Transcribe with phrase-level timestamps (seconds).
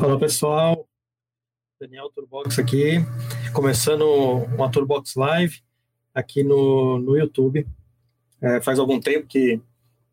[0.00, 0.88] Fala pessoal,
[1.78, 2.94] Daniel Turbox aqui,
[3.52, 4.06] começando
[4.54, 5.60] uma Turbox Live
[6.14, 7.66] aqui no, no YouTube.
[8.40, 9.60] É, faz algum tempo que,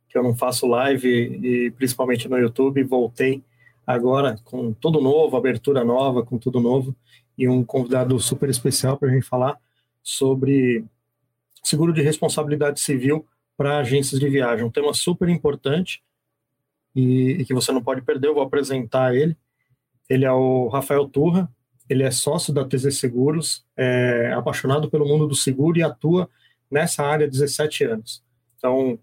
[0.09, 3.41] que eu não faço live e principalmente no YouTube, voltei
[3.85, 6.93] agora com tudo novo, abertura nova, com tudo novo
[7.37, 9.57] e um convidado super especial para a gente falar
[10.03, 10.83] sobre
[11.63, 13.25] seguro de responsabilidade civil
[13.55, 16.03] para agências de viagem, um tema super importante
[16.93, 18.27] e, e que você não pode perder.
[18.27, 19.37] Eu vou apresentar ele.
[20.09, 21.49] Ele é o Rafael Turra,
[21.89, 26.29] ele é sócio da TZ Seguros, é apaixonado pelo mundo do seguro e atua
[26.69, 28.23] nessa área há 17 anos.
[28.57, 28.99] Então,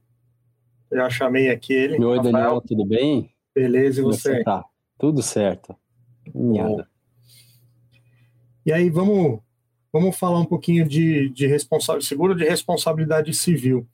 [0.93, 2.03] já chamei aqui ele.
[2.05, 2.33] Oi, Rafael.
[2.33, 3.31] Daniel, tudo bem?
[3.55, 4.37] Beleza, e você?
[4.37, 4.65] você tá?
[4.99, 5.75] Tudo certo.
[8.67, 9.41] E aí, vamos,
[9.93, 11.49] vamos falar um pouquinho de, de
[12.01, 13.87] seguro de responsabilidade civil.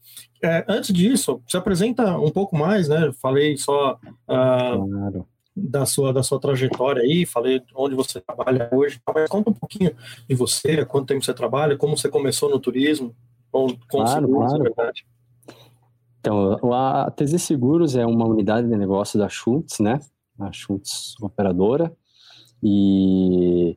[0.42, 3.12] É, antes disso, se apresenta um pouco mais, né?
[3.20, 5.28] Falei só uh, claro.
[5.60, 9.94] Da, sua, da sua trajetória aí, falei onde você trabalha hoje, mas conta um pouquinho
[10.28, 13.14] de você, quanto tempo você trabalha, como você começou no turismo,
[13.50, 14.62] com, com claro, seguros, claro.
[14.62, 15.06] verdade.
[16.20, 20.00] Então, a TZ Seguros é uma unidade de negócio da Schultz, né?
[20.38, 21.90] A Schultz operadora.
[22.62, 23.76] E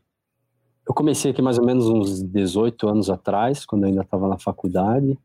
[0.85, 4.37] eu comecei aqui mais ou menos uns 18 anos atrás, quando eu ainda estava na
[4.37, 5.17] faculdade.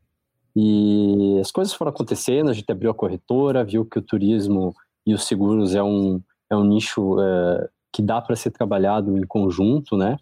[0.55, 4.73] E as coisas foram acontecendo, a gente abriu a corretora, viu que o turismo
[5.05, 9.25] e os seguros é um, é um nicho é, que dá para ser trabalhado em
[9.25, 10.17] conjunto, né?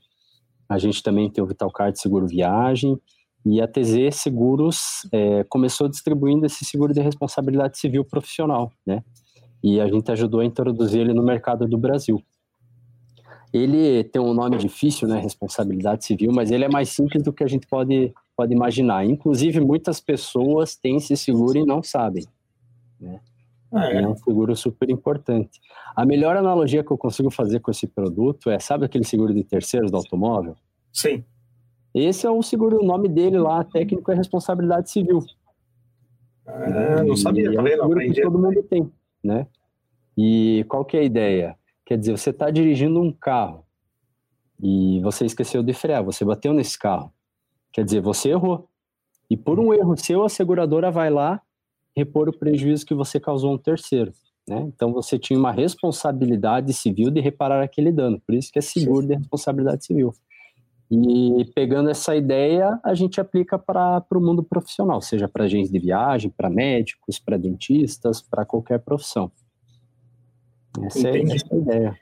[0.69, 2.99] A gente também tem o Vitalcard Seguro Viagem
[3.45, 9.03] e a TZ Seguros é, começou distribuindo esse seguro de responsabilidade civil profissional, né?
[9.63, 12.21] E a gente ajudou a introduzir ele no mercado do Brasil.
[13.53, 15.19] Ele tem um nome difícil, né?
[15.19, 19.03] Responsabilidade civil, mas ele é mais simples do que a gente pode pode imaginar.
[19.03, 22.23] Inclusive, muitas pessoas têm esse seguro e não sabem.
[22.99, 23.19] Né?
[23.71, 24.01] Ah, é.
[24.01, 25.59] é um seguro super importante.
[25.95, 29.43] A melhor analogia que eu consigo fazer com esse produto é, sabe aquele seguro de
[29.43, 30.55] terceiros do automóvel?
[30.93, 31.23] Sim.
[31.93, 35.19] Esse é o seguro, o nome dele lá, técnico é responsabilidade civil.
[36.45, 37.81] Ah, não sabia, tá vendo?
[37.81, 38.91] É um que todo mundo tem,
[39.23, 39.47] né?
[40.17, 41.57] E qual que é a ideia?
[41.85, 43.65] Quer dizer, você está dirigindo um carro
[44.61, 47.13] e você esqueceu de frear, você bateu nesse carro.
[47.71, 48.69] Quer dizer, você errou.
[49.29, 51.41] E por um erro seu, a seguradora vai lá
[51.97, 54.13] repor o prejuízo que você causou a um terceiro.
[54.47, 54.61] Né?
[54.73, 59.07] Então você tinha uma responsabilidade civil de reparar aquele dano, por isso que é seguro
[59.07, 60.13] de responsabilidade civil.
[60.89, 65.79] E pegando essa ideia, a gente aplica para o mundo profissional, seja para agentes de
[65.79, 69.29] viagem, para médicos, para dentistas, para qualquer profissão.
[70.85, 71.99] Essa é, essa é, a ideia.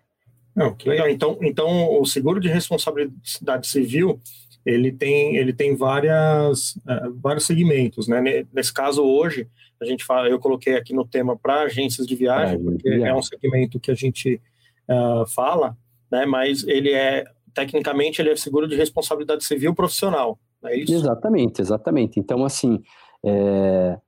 [0.56, 1.10] Não, que legal.
[1.10, 4.22] Então, então, o seguro de responsabilidade civil
[4.66, 8.46] ele tem, ele tem várias, uh, vários segmentos, né?
[8.52, 9.48] Nesse caso, hoje,
[9.80, 13.22] a gente fala, eu coloquei aqui no tema para agências de viagem, porque é um
[13.22, 14.42] segmento que a gente
[14.90, 15.78] uh, fala,
[16.12, 16.26] né?
[16.26, 20.94] Mas ele é, tecnicamente, ele é seguro de responsabilidade civil profissional, é isso?
[20.94, 22.20] Exatamente, exatamente.
[22.20, 22.82] Então, assim,
[23.24, 24.00] é...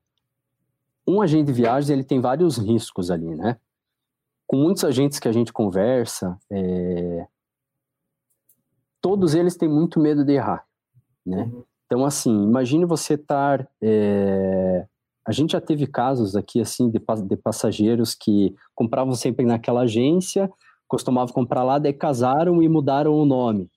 [1.07, 3.57] um agente de viagens, ele tem vários riscos ali, né?
[4.47, 7.28] Com muitos agentes que a gente conversa, é
[9.07, 10.66] todos eles têm muito medo de errar,
[11.25, 11.44] né?
[11.44, 11.63] Uhum.
[11.85, 13.66] Então, assim, imagine você estar...
[13.81, 14.85] É...
[15.25, 20.51] A gente já teve casos aqui, assim, de, de passageiros que compravam sempre naquela agência,
[20.90, 23.69] costumavam comprar lá, daí casaram e mudaram o nome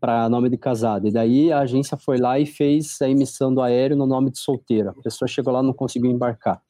[0.00, 1.06] para nome de casado.
[1.06, 4.38] E daí a agência foi lá e fez a emissão do aéreo no nome de
[4.38, 4.90] solteira.
[4.90, 6.62] A pessoa chegou lá e não conseguiu embarcar.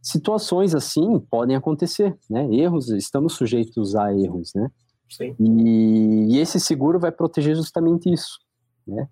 [0.00, 2.46] Situações assim podem acontecer, né?
[2.52, 4.70] Erros, estamos sujeitos a erros, né?
[5.10, 5.34] Sim.
[5.38, 8.38] E, e esse seguro vai proteger justamente isso,
[8.86, 9.08] né?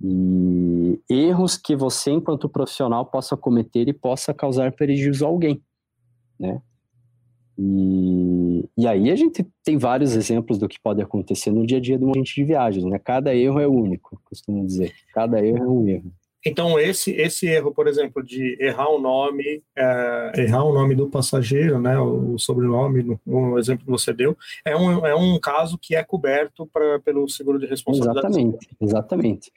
[0.00, 5.60] E erros que você, enquanto profissional, possa cometer e possa causar prejuízo a alguém,
[6.38, 6.62] né?
[7.58, 11.80] E, e aí a gente tem vários exemplos do que pode acontecer no dia a
[11.80, 13.00] dia de um agente de viagens, né?
[13.00, 14.94] Cada erro é único, costumo dizer.
[15.12, 16.12] Cada erro é um erro.
[16.46, 21.08] Então, esse, esse erro, por exemplo, de errar o nome, é, errar o nome do
[21.08, 25.96] passageiro, né, o sobrenome, no, exemplo que você deu, é um, é um caso que
[25.96, 28.26] é coberto pra, pelo seguro de responsabilidade.
[28.26, 29.52] Exatamente, exatamente.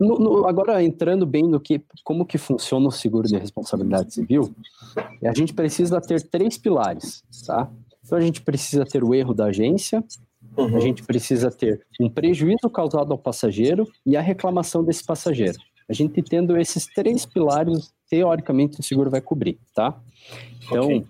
[0.00, 4.54] No, no, agora, entrando bem no que, como que funciona o seguro de responsabilidade civil,
[5.22, 7.70] a gente precisa ter três pilares, tá?
[8.04, 10.02] Então, a gente precisa ter o erro da agência,
[10.56, 10.74] uhum.
[10.74, 15.58] a gente precisa ter um prejuízo causado ao passageiro e a reclamação desse passageiro.
[15.88, 19.98] A gente tendo esses três pilares, teoricamente o seguro vai cobrir, tá?
[20.66, 21.06] Então, okay.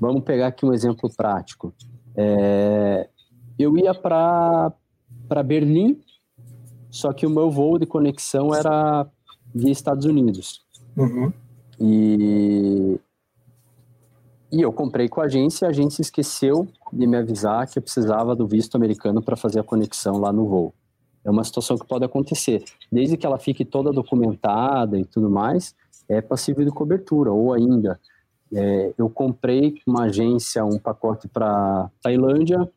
[0.00, 1.74] vamos pegar aqui um exemplo prático.
[2.16, 3.08] É,
[3.58, 4.72] eu ia para
[5.44, 6.00] Berlim,
[6.90, 9.06] só que o meu voo de conexão era
[9.54, 10.64] via Estados Unidos.
[10.96, 11.32] Uhum.
[11.80, 12.98] E
[14.52, 17.82] E eu comprei com a agência e a agência esqueceu de me avisar que eu
[17.82, 20.74] precisava do visto americano para fazer a conexão lá no voo.
[21.24, 22.64] É uma situação que pode acontecer.
[22.90, 25.74] Desde que ela fique toda documentada e tudo mais,
[26.08, 27.30] é passível de cobertura.
[27.30, 28.00] Ou ainda,
[28.52, 32.68] é, eu comprei com uma agência um pacote para Tailândia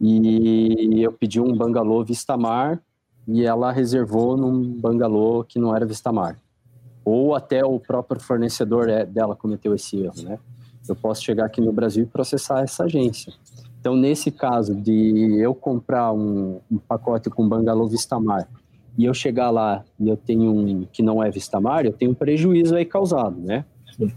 [0.00, 2.80] e eu pedi um bangalô Vistamar
[3.26, 6.38] e ela reservou num bangalô que não era Vistamar.
[7.04, 10.38] Ou até o próprio fornecedor é, dela cometeu esse erro, né?
[10.88, 13.32] eu posso chegar aqui no Brasil e processar essa agência.
[13.84, 18.48] Então, nesse caso de eu comprar um, um pacote com Bangalô Vistamar
[18.96, 22.14] e eu chegar lá e eu tenho um que não é Vistamar, eu tenho um
[22.14, 23.62] prejuízo aí causado, né?
[23.94, 24.10] Sim.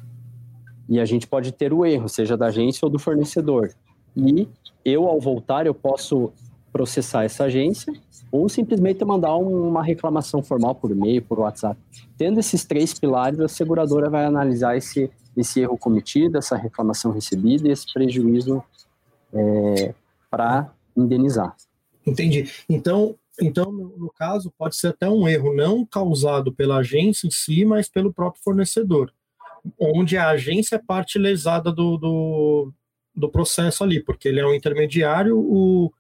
[0.88, 3.72] E a gente pode ter o erro, seja da agência ou do fornecedor.
[4.16, 4.48] E
[4.86, 6.32] eu, ao voltar, eu posso
[6.72, 7.92] processar essa agência
[8.32, 11.78] ou simplesmente mandar uma reclamação formal por e-mail, por WhatsApp.
[12.18, 17.68] Tendo esses três pilares, a seguradora vai analisar esse esse erro cometido, essa reclamação recebida
[17.68, 18.64] e esse prejuízo
[19.38, 19.94] é,
[20.30, 21.56] para indenizar.
[22.06, 22.50] Entendi.
[22.70, 27.66] Então, então no, caso, pode ser até um erro não causado pela agência em si,
[27.66, 29.12] mas pelo próprio fornecedor,
[29.80, 32.74] onde a agência é parte lesada do, do,
[33.16, 35.92] do processo ali, porque ele é um intermediário, o,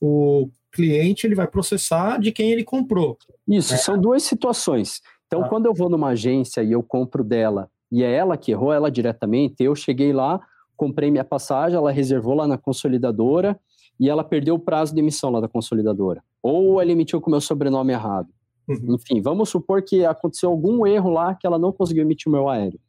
[0.00, 3.18] o cliente ele vai processar de quem ele comprou.
[3.46, 3.78] Isso, né?
[3.78, 5.00] são duas situações.
[5.26, 5.48] Então, ah.
[5.48, 8.90] quando eu vou numa agência e eu compro dela e é ela que errou, ela
[8.90, 9.62] diretamente.
[9.62, 10.40] Eu cheguei lá,
[10.78, 13.60] comprei minha passagem, ela reservou lá na consolidadora
[14.00, 16.22] e ela perdeu o prazo de emissão lá da consolidadora.
[16.42, 18.28] Ou ela emitiu com o meu sobrenome errado.
[18.66, 18.94] Uhum.
[18.94, 22.48] Enfim, vamos supor que aconteceu algum erro lá que ela não conseguiu emitir o meu
[22.48, 22.80] aéreo.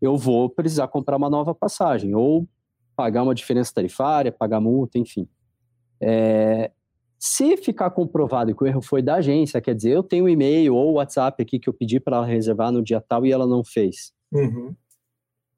[0.00, 2.46] Eu vou precisar comprar uma nova passagem, ou
[2.94, 5.26] pagar uma diferença tarifária, pagar multa, enfim.
[6.00, 6.70] É,
[7.18, 10.74] se ficar comprovado que o erro foi da agência, quer dizer, eu tenho um e-mail
[10.74, 13.64] ou WhatsApp aqui que eu pedi para ela reservar no dia tal e ela não
[13.64, 14.12] fez.
[14.30, 14.74] Uhum.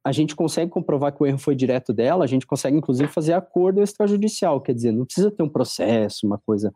[0.06, 3.32] A gente consegue comprovar que o erro foi direto dela, a gente consegue inclusive fazer
[3.32, 6.72] acordo extrajudicial, quer dizer, não precisa ter um processo, uma coisa.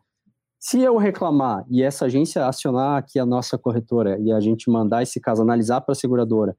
[0.59, 5.01] Se eu reclamar e essa agência acionar aqui a nossa corretora e a gente mandar
[5.01, 6.57] esse caso analisar para a seguradora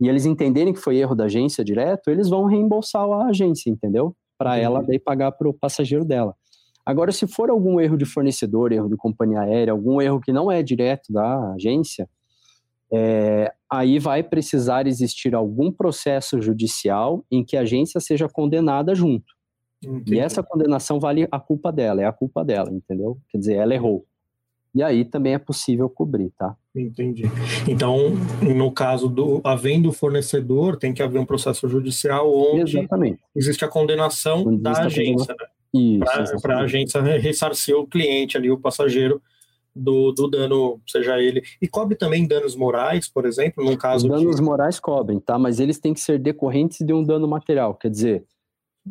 [0.00, 4.16] e eles entenderem que foi erro da agência direto, eles vão reembolsar a agência, entendeu?
[4.36, 6.34] Para ela daí pagar para o passageiro dela.
[6.84, 10.50] Agora, se for algum erro de fornecedor, erro de companhia aérea, algum erro que não
[10.50, 12.10] é direto da agência,
[12.94, 19.34] é, aí vai precisar existir algum processo judicial em que a agência seja condenada junto.
[19.84, 20.14] Entendi.
[20.14, 23.18] E essa condenação vale a culpa dela, é a culpa dela, entendeu?
[23.28, 24.06] Quer dizer, ela errou.
[24.74, 26.56] E aí também é possível cobrir, tá?
[26.74, 27.24] Entendi.
[27.68, 28.10] Então,
[28.42, 33.20] no caso do havendo fornecedor, tem que haver um processo judicial onde Exatamente.
[33.36, 35.34] existe a condenação onde da agência,
[35.72, 36.04] né?
[36.42, 39.20] Para a agência ressarcir o cliente ali, o passageiro,
[39.74, 41.42] do, do dano, seja ele.
[41.60, 44.06] E cobre também danos morais, por exemplo, num caso.
[44.06, 44.42] Os danos de...
[44.42, 45.38] morais cobrem, tá?
[45.38, 47.74] Mas eles têm que ser decorrentes de um dano material.
[47.74, 48.24] Quer dizer,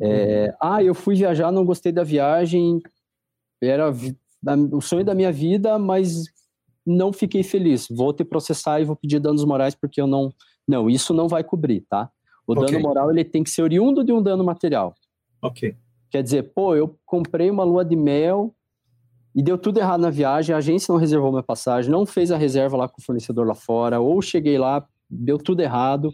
[0.01, 0.55] é, uhum.
[0.61, 2.81] ah, eu fui viajar, não gostei da viagem,
[3.61, 3.89] era
[4.71, 6.25] o sonho da minha vida, mas
[6.85, 7.87] não fiquei feliz.
[7.89, 10.33] Vou te processar e vou pedir danos morais porque eu não.
[10.65, 12.09] Não, isso não vai cobrir, tá?
[12.47, 12.65] O okay.
[12.65, 14.95] dano moral ele tem que ser oriundo de um dano material.
[15.41, 15.75] Ok.
[16.09, 18.55] Quer dizer, pô, eu comprei uma lua de mel
[19.35, 22.37] e deu tudo errado na viagem, a agência não reservou minha passagem, não fez a
[22.37, 26.13] reserva lá com o fornecedor lá fora, ou cheguei lá, deu tudo errado,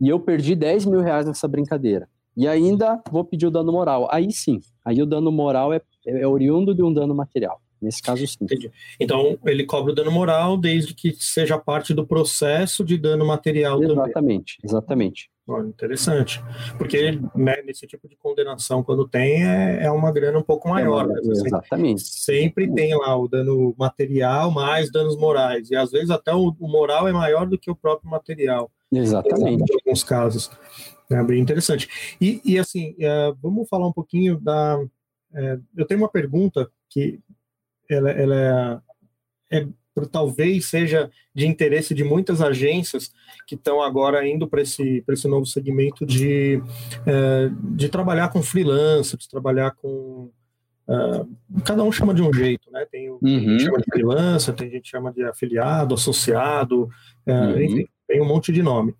[0.00, 2.08] e eu perdi 10 mil reais nessa brincadeira.
[2.36, 4.08] E ainda vou pedir o dano moral.
[4.12, 7.60] Aí sim, aí o dano moral é, é oriundo de um dano material.
[7.80, 8.36] Nesse caso, sim.
[8.42, 8.70] Entendi.
[8.98, 13.82] Então, ele cobra o dano moral desde que seja parte do processo de dano material
[13.82, 14.44] exatamente, também.
[14.64, 15.30] Exatamente,
[15.66, 16.42] interessante.
[16.76, 21.04] Porque né, nesse tipo de condenação, quando tem, é, é uma grana um pouco maior.
[21.04, 21.20] É, né?
[21.24, 22.02] Exatamente.
[22.02, 25.70] Sempre tem lá o dano material mais danos morais.
[25.70, 28.70] E às vezes até o, o moral é maior do que o próprio material.
[28.92, 29.72] Exatamente.
[29.72, 30.50] Em alguns casos.
[31.10, 31.88] É bem interessante.
[32.20, 34.78] E, e assim, é, vamos falar um pouquinho da.
[35.32, 37.18] É, eu tenho uma pergunta que
[37.88, 38.82] ela, ela
[39.50, 39.66] é, é,
[40.06, 43.10] talvez seja de interesse de muitas agências
[43.46, 46.62] que estão agora indo para esse, esse novo segmento de,
[47.06, 50.30] é, de trabalhar com freelancers, trabalhar com.
[50.86, 52.86] Uh, cada um chama de um jeito, né?
[52.90, 53.58] Tem o uhum.
[53.58, 56.84] chama de freelancer, tem gente que chama de afiliado, associado,
[57.26, 57.60] uh, uhum.
[57.60, 58.94] enfim, tem um monte de nome.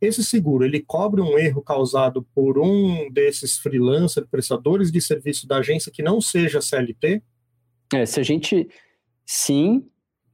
[0.00, 5.58] Esse seguro, ele cobre um erro causado por um desses freelancers, prestadores de serviço da
[5.58, 7.22] agência que não seja CLT?
[7.92, 8.68] É, se a gente.
[9.26, 9.86] Sim,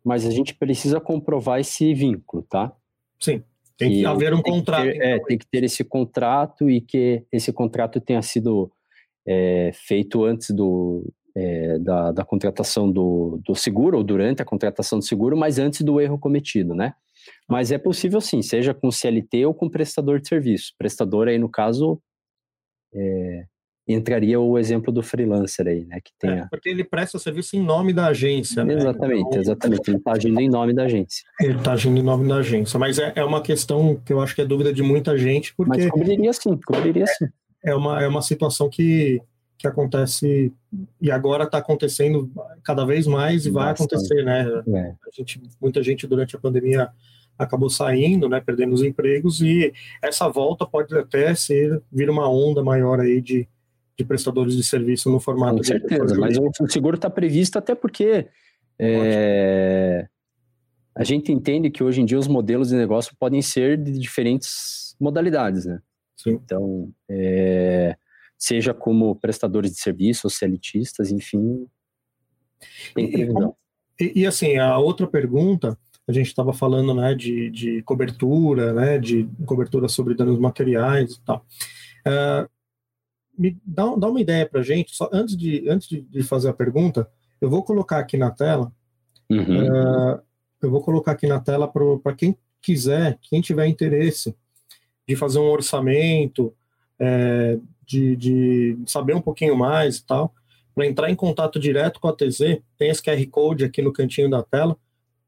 [0.04, 2.72] mas a gente precisa comprovar esse vínculo, tá?
[3.18, 3.42] Sim.
[3.76, 4.84] Tem que, que haver um contrato.
[4.84, 5.26] Ter, é, então.
[5.26, 8.70] tem que ter esse contrato e que esse contrato tenha sido
[9.26, 14.98] é, feito antes do, é, da, da, contratação do, do seguro, ou durante a contratação
[14.98, 16.94] do seguro, mas antes do erro cometido, né?
[17.48, 20.74] Mas é possível sim, seja com CLT ou com prestador de serviço.
[20.78, 22.00] Prestador aí, no caso,
[22.94, 23.46] é,
[23.86, 26.00] entraria o exemplo do freelancer aí, né?
[26.02, 28.74] Que tem é, porque ele presta serviço em nome da agência, né?
[28.74, 29.88] Exatamente, então, exatamente.
[29.88, 31.24] Ele está agindo em nome da agência.
[31.40, 32.78] Ele está agindo em nome da agência.
[32.78, 35.82] Mas é, é uma questão que eu acho que é dúvida de muita gente, porque...
[35.82, 37.26] Mas cobriria sim, cobriria sim.
[37.62, 39.20] É uma, é uma situação que,
[39.58, 40.52] que acontece
[41.00, 42.30] e agora está acontecendo
[42.62, 44.46] cada vez mais e vai acontecer, né?
[44.68, 44.80] É.
[44.80, 46.90] A gente, muita gente durante a pandemia
[47.38, 52.62] acabou saindo, né, perdendo os empregos e essa volta pode até ser vir uma onda
[52.62, 53.48] maior aí de,
[53.96, 55.58] de prestadores de serviço no formato.
[55.58, 58.28] Com certeza, mas o seguro está previsto até porque
[58.78, 60.08] é,
[60.94, 64.96] a gente entende que hoje em dia os modelos de negócio podem ser de diferentes
[65.00, 65.80] modalidades, né?
[66.16, 66.32] Sim.
[66.32, 67.96] Então, é,
[68.38, 71.66] seja como prestadores de serviço, ou CLTistas, enfim,
[72.94, 73.56] tem previsão.
[74.00, 78.72] E, e, e, assim, a outra pergunta, a gente estava falando né, de, de cobertura,
[78.72, 81.44] né, de cobertura sobre danos materiais e tal.
[82.06, 82.48] Uh,
[83.36, 86.54] me dá, dá uma ideia para a gente, só antes, de, antes de, fazer a
[86.54, 87.08] pergunta,
[87.40, 88.72] eu vou colocar aqui na tela,
[89.30, 89.64] uhum.
[89.64, 90.20] uh,
[90.62, 94.34] eu vou colocar aqui na tela para quem quiser, quem tiver interesse
[95.06, 96.54] de fazer um orçamento,
[96.98, 100.32] é, de, de saber um pouquinho mais e tal,
[100.74, 102.38] para entrar em contato direto com a TZ,
[102.78, 104.76] tem esse QR Code aqui no cantinho da tela,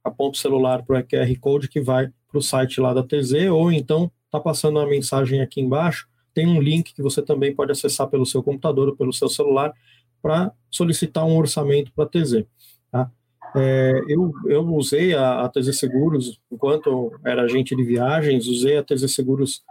[0.03, 3.51] aponta o celular para o QR Code que vai para o site lá da TZ,
[3.53, 7.73] ou então está passando a mensagem aqui embaixo, tem um link que você também pode
[7.73, 9.73] acessar pelo seu computador ou pelo seu celular
[10.21, 12.45] para solicitar um orçamento para a TZ.
[12.93, 13.11] Tá?
[13.57, 18.85] É, eu, eu usei a, a TZ Seguros enquanto era agente de viagens, usei a
[18.85, 19.63] TZ Seguros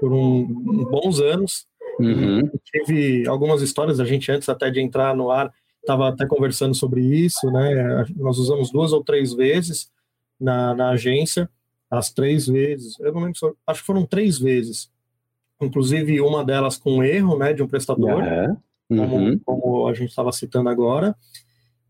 [0.00, 1.66] por um, um bons anos.
[2.00, 2.50] Uhum.
[2.64, 7.02] Tive algumas histórias, a gente antes até de entrar no ar estava até conversando sobre
[7.02, 8.06] isso, né?
[8.16, 9.90] Nós usamos duas ou três vezes
[10.40, 11.50] na, na agência,
[11.90, 14.90] as três vezes, eu não lembro, acho que foram três vezes
[15.64, 18.22] inclusive uma delas com erro né, de um prestador,
[18.90, 18.98] uhum.
[18.98, 21.14] como, como, a gente estava citando agora,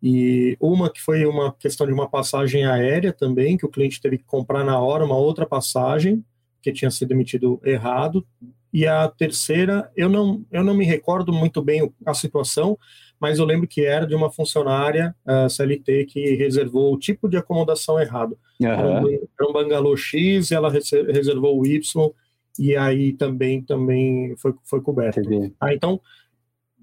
[0.02, 4.18] e uma que foi uma questão de uma passagem aérea também, que o cliente teve
[4.18, 6.24] que comprar na hora uma outra passagem,
[6.62, 8.26] que tinha sido emitido errado,
[8.72, 12.76] e a terceira, eu não, eu não me recordo muito bem a situação,
[13.20, 17.36] mas eu lembro que era de uma funcionária uh, CLT que reservou o tipo de
[17.36, 18.36] acomodação errado.
[18.60, 18.68] Uhum.
[18.68, 22.10] Era, um, era um bangalô X e ela reservou o Y,
[22.58, 25.20] e aí também também foi, foi coberto.
[25.60, 26.00] Ah, então,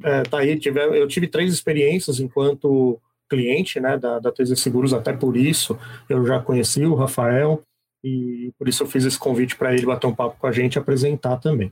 [0.04, 3.00] é, tá aí, tive, eu tive três experiências enquanto
[3.30, 5.78] cliente né, da, da TZ Seguros, até por isso
[6.10, 7.64] eu já conheci o Rafael
[8.04, 10.76] e por isso eu fiz esse convite para ele bater um papo com a gente
[10.76, 11.72] e apresentar também.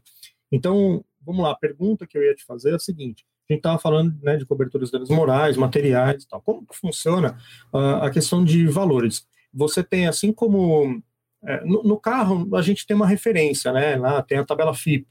[0.52, 3.60] Então, vamos lá, a pergunta que eu ia te fazer é a seguinte, a gente
[3.60, 7.38] estava falando né, de coberturas de danos morais, materiais e tal, como que funciona
[7.74, 9.28] uh, a questão de valores?
[9.52, 11.02] Você tem, assim como
[11.44, 13.96] é, no, no, carro, a gente tem uma referência, né?
[13.96, 15.08] Lá tem a tabela FIP.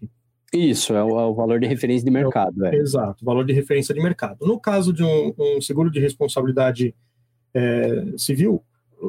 [0.52, 2.64] Isso, é o, é o valor de referência de mercado.
[2.66, 4.46] É, exato, valor de referência de mercado.
[4.46, 6.94] No caso de um, um seguro de responsabilidade
[7.54, 8.62] é, civil,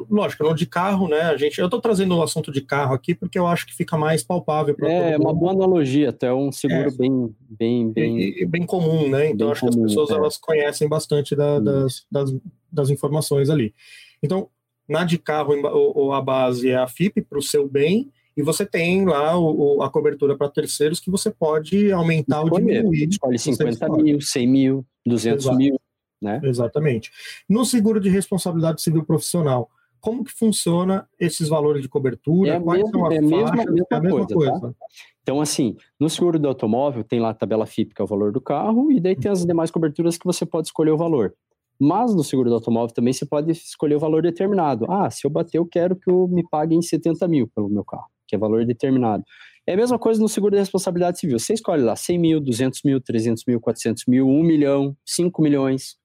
[0.08, 1.22] lógico, não de carro, né?
[1.22, 3.96] A gente, eu estou trazendo o assunto de carro aqui porque eu acho que fica
[3.96, 8.18] mais palpável para É, é uma boa analogia, até um seguro é, bem, bem, bem,
[8.18, 9.30] e, bem comum, né?
[9.30, 10.14] Então acho comum, que as pessoas é.
[10.14, 12.34] elas conhecem bastante da, das, das,
[12.70, 13.74] das informações ali.
[14.22, 14.48] Então,
[14.90, 18.66] na de carro ou a base é a FIP para o seu bem, e você
[18.66, 23.08] tem lá o, a cobertura para terceiros que você pode aumentar ou diminuir.
[23.08, 25.56] Escolhe 50 mil, 100 mil, 200 Exato.
[25.56, 25.80] mil.
[26.20, 26.40] Né?
[26.42, 27.10] Exatamente.
[27.48, 29.70] No seguro de responsabilidade civil profissional,
[30.00, 32.54] como que funciona esses valores de cobertura?
[32.54, 34.34] É Quais mesmo, são as é a mesma, mesma, é a mesma coisa.
[34.34, 34.60] coisa.
[34.60, 34.86] Tá?
[35.22, 38.32] Então, assim, no seguro do automóvel tem lá a tabela FIP, que é o valor
[38.32, 41.34] do carro, e daí tem as demais coberturas que você pode escolher o valor.
[41.80, 44.84] Mas no seguro do automóvel também você pode escolher o valor determinado.
[44.90, 48.04] Ah, se eu bater, eu quero que eu me paguem 70 mil pelo meu carro,
[48.28, 49.24] que é valor determinado.
[49.66, 51.38] É a mesma coisa no seguro de responsabilidade civil.
[51.38, 55.96] Você escolhe lá 100 mil, 200 mil, 300 mil, 400 mil, 1 milhão, 5 milhões.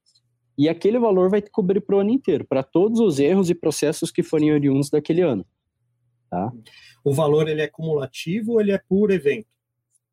[0.58, 3.56] E aquele valor vai te cobrir para o ano inteiro, para todos os erros e
[3.56, 5.46] processos que forem oriundos daquele ano.
[6.30, 6.54] Tá?
[7.04, 9.48] O valor ele é cumulativo ou ele é por evento?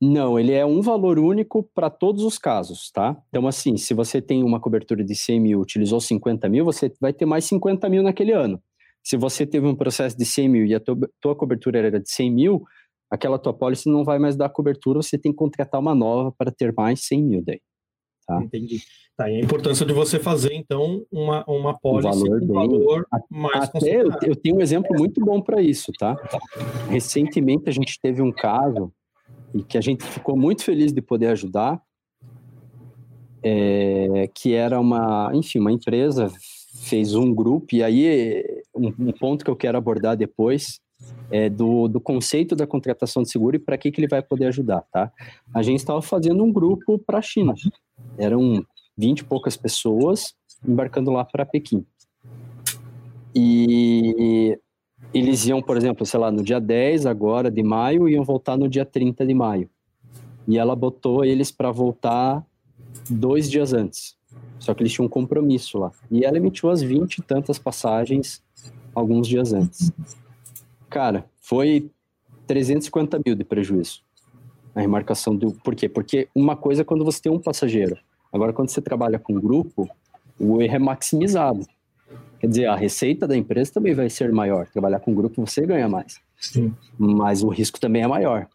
[0.04, 3.16] Não, ele é um valor único para todos os casos, tá?
[3.28, 7.12] Então, assim, se você tem uma cobertura de 100 mil, utilizou 50 mil, você vai
[7.12, 8.60] ter mais 50 mil naquele ano.
[9.00, 12.10] Se você teve um processo de 100 mil e a tua, tua cobertura era de
[12.10, 12.64] 100 mil,
[13.08, 16.50] aquela tua pólice não vai mais dar cobertura, você tem que contratar uma nova para
[16.50, 17.60] ter mais 100 mil daí.
[18.26, 18.42] Tá?
[18.42, 18.80] Entendi.
[19.16, 23.68] Tá, e a importância de você fazer, então, uma, uma pólice um valor, valor mais
[23.68, 26.16] Até eu, eu tenho um exemplo muito bom para isso, tá?
[26.88, 28.92] Recentemente a gente teve um caso
[29.54, 31.80] e que a gente ficou muito feliz de poder ajudar,
[33.42, 36.30] é, que era uma, enfim, uma empresa
[36.82, 38.44] fez um grupo e aí
[38.74, 40.80] um, um, ponto que eu quero abordar depois
[41.30, 44.46] é, do, do conceito da contratação de seguro e para que, que ele vai poder
[44.46, 45.12] ajudar, tá?
[45.54, 47.54] A gente estava fazendo um grupo para a China.
[48.16, 48.64] Eram
[48.96, 50.34] 20 e poucas pessoas
[50.66, 51.84] embarcando lá para Pequim.
[53.34, 54.58] E
[55.12, 58.68] eles iam, por exemplo, sei lá, no dia 10 agora de maio, iam voltar no
[58.68, 59.68] dia 30 de maio.
[60.46, 62.44] E ela botou eles para voltar
[63.08, 64.16] dois dias antes.
[64.58, 65.92] Só que eles tinham um compromisso lá.
[66.10, 68.42] E ela emitiu as 20 e tantas passagens
[68.94, 69.92] alguns dias antes.
[70.88, 71.90] Cara, foi
[72.46, 74.02] 350 mil de prejuízo.
[74.74, 75.52] A remarcação do.
[75.52, 75.88] Por quê?
[75.88, 77.96] Porque uma coisa é quando você tem um passageiro.
[78.32, 79.88] Agora, quando você trabalha com grupo,
[80.38, 81.66] o erro é maximizado.
[82.42, 84.66] Quer dizer, a receita da empresa também vai ser maior.
[84.66, 86.20] Trabalhar com grupo você ganha mais.
[86.38, 86.74] Sim.
[86.98, 88.46] Mas o risco também é maior.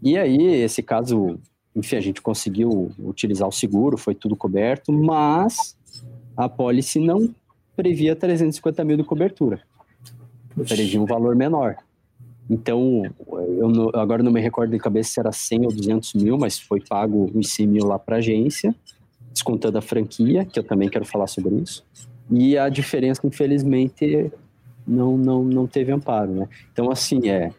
[0.00, 1.38] E aí, esse caso,
[1.76, 5.76] enfim, a gente conseguiu utilizar o seguro, foi tudo coberto, mas
[6.34, 7.34] a pólice não
[7.76, 9.60] previa 350 mil de cobertura
[10.54, 11.76] previa um valor menor.
[12.50, 13.02] Então,
[13.58, 16.58] eu não, agora não me recordo de cabeça se era 100 ou 200 mil, mas
[16.58, 18.74] foi pago os 100 mil lá para a agência,
[19.32, 21.84] descontando a franquia, que eu também quero falar sobre isso.
[22.30, 24.30] E a diferença, infelizmente,
[24.86, 26.48] não, não, não teve amparo, né?
[26.72, 27.50] Então, assim, é...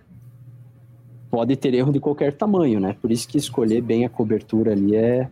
[1.30, 2.96] Pode ter erro de qualquer tamanho, né?
[3.02, 5.28] Por isso que escolher bem a cobertura ali é,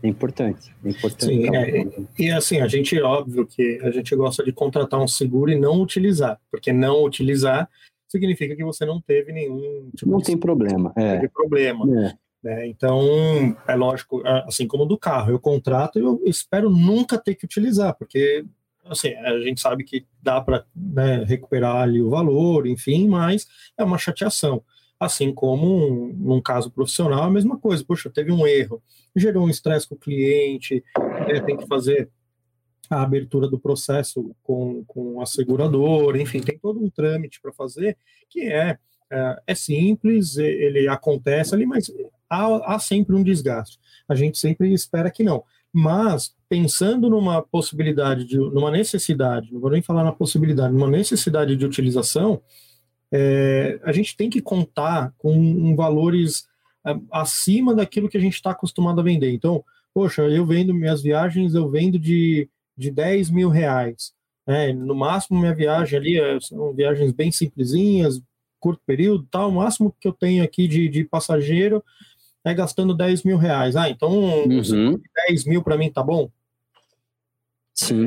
[0.00, 0.72] é importante.
[0.84, 5.00] É importante Sim, é, e assim, a gente, óbvio que a gente gosta de contratar
[5.00, 7.68] um seguro e não utilizar, porque não utilizar
[8.08, 10.92] significa que você não teve nenhum tipo Não tem problema.
[10.96, 11.16] É.
[11.16, 11.84] Teve problema.
[12.44, 12.68] Né?
[12.68, 17.46] Então, é lógico, assim como do carro, eu contrato e eu espero nunca ter que
[17.46, 18.44] utilizar, porque
[18.84, 23.46] assim, a gente sabe que dá para né, recuperar ali o valor, enfim, mas
[23.78, 24.62] é uma chateação.
[25.00, 27.82] Assim como um, num caso profissional, a mesma coisa.
[27.84, 28.82] Poxa, teve um erro
[29.16, 30.82] gerou um estresse com o cliente,
[31.28, 32.10] né, tem que fazer
[32.90, 37.96] a abertura do processo com, com a seguradora, enfim, tem todo um trâmite para fazer
[38.28, 38.78] que é,
[39.10, 41.90] é, é, simples, ele acontece ali, mas
[42.28, 43.78] há, há sempre um desgaste.
[44.08, 45.44] A gente sempre espera que não.
[45.72, 51.56] Mas, pensando numa possibilidade, de, numa necessidade, não vou nem falar na possibilidade, numa necessidade
[51.56, 52.40] de utilização,
[53.10, 56.46] é, a gente tem que contar com valores
[57.10, 59.32] acima daquilo que a gente está acostumado a vender.
[59.32, 64.12] Então, poxa, eu vendo minhas viagens, eu vendo de, de 10 mil reais.
[64.46, 64.72] Né?
[64.72, 68.20] No máximo, minha viagem ali é, são viagens bem simplesinhas,
[68.60, 69.50] curto período, tal.
[69.50, 71.82] O máximo que eu tenho aqui de, de passageiro
[72.44, 73.76] é gastando 10 mil reais.
[73.76, 75.00] Ah, então uhum.
[75.28, 76.30] 10 mil para mim tá bom?
[77.74, 78.06] Sim.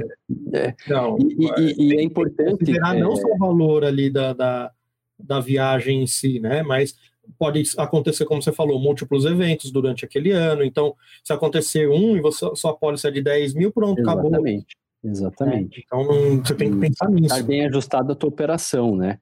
[0.54, 0.74] É.
[0.88, 2.60] Não, e, e, e é importante.
[2.60, 3.00] Considerar é...
[3.02, 4.72] não só o valor ali da, da,
[5.20, 6.64] da viagem em si, né?
[6.64, 6.96] Mas
[7.38, 10.64] pode acontecer, como você falou, múltiplos eventos durante aquele ano.
[10.64, 14.36] Então, se acontecer um e você, sua pólice é de 10 mil, pronto, Exatamente.
[14.36, 14.66] acabou.
[15.04, 15.80] Exatamente.
[15.80, 17.36] É, então, você tem que pensar nisso.
[17.36, 19.20] Está bem ajustada a tua operação, né?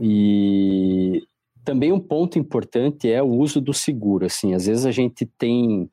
[0.00, 1.22] E
[1.64, 4.26] também um ponto importante é o uso do seguro.
[4.26, 5.90] Assim, às vezes a gente tem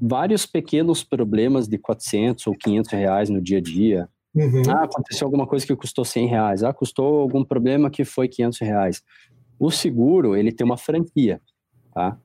[0.00, 4.08] vários pequenos problemas de 400 ou 500 reais no dia a dia.
[4.34, 4.62] Uhum.
[4.68, 6.62] Ah, aconteceu alguma coisa que custou 100 reais.
[6.62, 9.02] Ah, custou algum problema que foi 500 reais.
[9.58, 11.40] O seguro, ele tem uma franquia,
[11.92, 12.18] tá?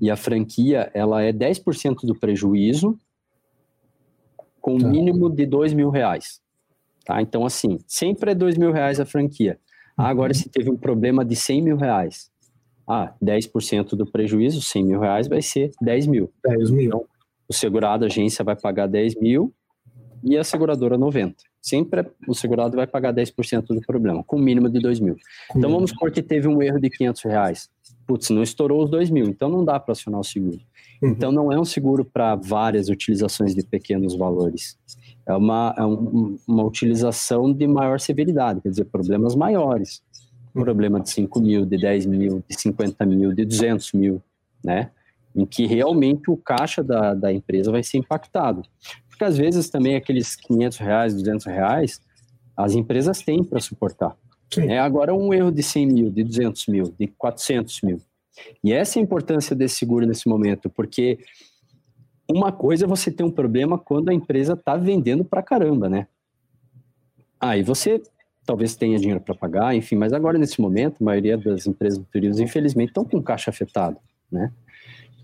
[0.00, 2.98] E a franquia, ela é 10% do prejuízo
[4.60, 4.88] com tá.
[4.88, 6.40] mínimo de dois mil reais,
[7.04, 7.20] tá?
[7.20, 9.58] Então, assim, sempre é dois mil reais a franquia.
[9.98, 10.08] Ah, uhum.
[10.08, 12.30] agora, se teve um problema de 100 mil reais,
[12.86, 16.30] ah, 10% do prejuízo, 100 mil reais vai ser 10 mil.
[16.44, 16.86] 10 mil.
[16.86, 17.04] Então,
[17.48, 19.52] o segurado, a agência vai pagar 10 mil
[20.22, 21.36] e a seguradora 90.
[21.60, 25.16] Sempre o segurado vai pagar 10% do problema, com mínimo de 2 mil.
[25.54, 27.70] Então vamos supor que teve um erro de 500 reais.
[28.06, 30.60] Putz, não estourou os 2 mil, então não dá para acionar o seguro.
[31.02, 31.10] Uhum.
[31.10, 34.78] Então não é um seguro para várias utilizações de pequenos valores.
[35.28, 40.02] É uma, é um, uma utilização de maior severidade, quer dizer, problemas maiores.
[40.56, 44.22] Um problema de 5 mil, de 10 mil, de 50 mil, de 200 mil,
[44.64, 44.90] né?
[45.36, 48.62] Em que realmente o caixa da, da empresa vai ser impactado.
[49.08, 52.00] Porque às vezes também aqueles 500 reais, 200 reais,
[52.56, 54.16] as empresas têm para suportar.
[54.56, 58.00] É agora um erro de 100 mil, de 200 mil, de 400 mil.
[58.64, 61.18] E essa é a importância desse seguro nesse momento, porque
[62.30, 66.06] uma coisa é você ter um problema quando a empresa está vendendo para caramba, né?
[67.40, 68.02] Aí ah, você
[68.44, 72.04] talvez tenha dinheiro para pagar, enfim, mas agora nesse momento, a maioria das empresas do
[72.06, 73.98] turismo, infelizmente, estão com caixa afetado,
[74.30, 74.52] né?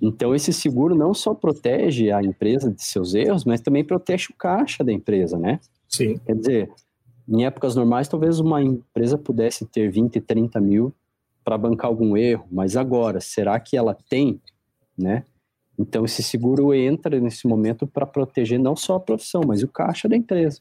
[0.00, 4.36] Então, esse seguro não só protege a empresa de seus erros, mas também protege o
[4.36, 5.58] caixa da empresa, né?
[5.88, 6.18] Sim.
[6.18, 6.70] Quer dizer,
[7.26, 10.92] em épocas normais, talvez uma empresa pudesse ter 20, 30 mil
[11.42, 14.40] para bancar algum erro, mas agora, será que ela tem,
[14.96, 15.24] né?
[15.78, 20.08] Então, esse seguro entra nesse momento para proteger não só a profissão, mas o caixa
[20.08, 20.60] da empresa.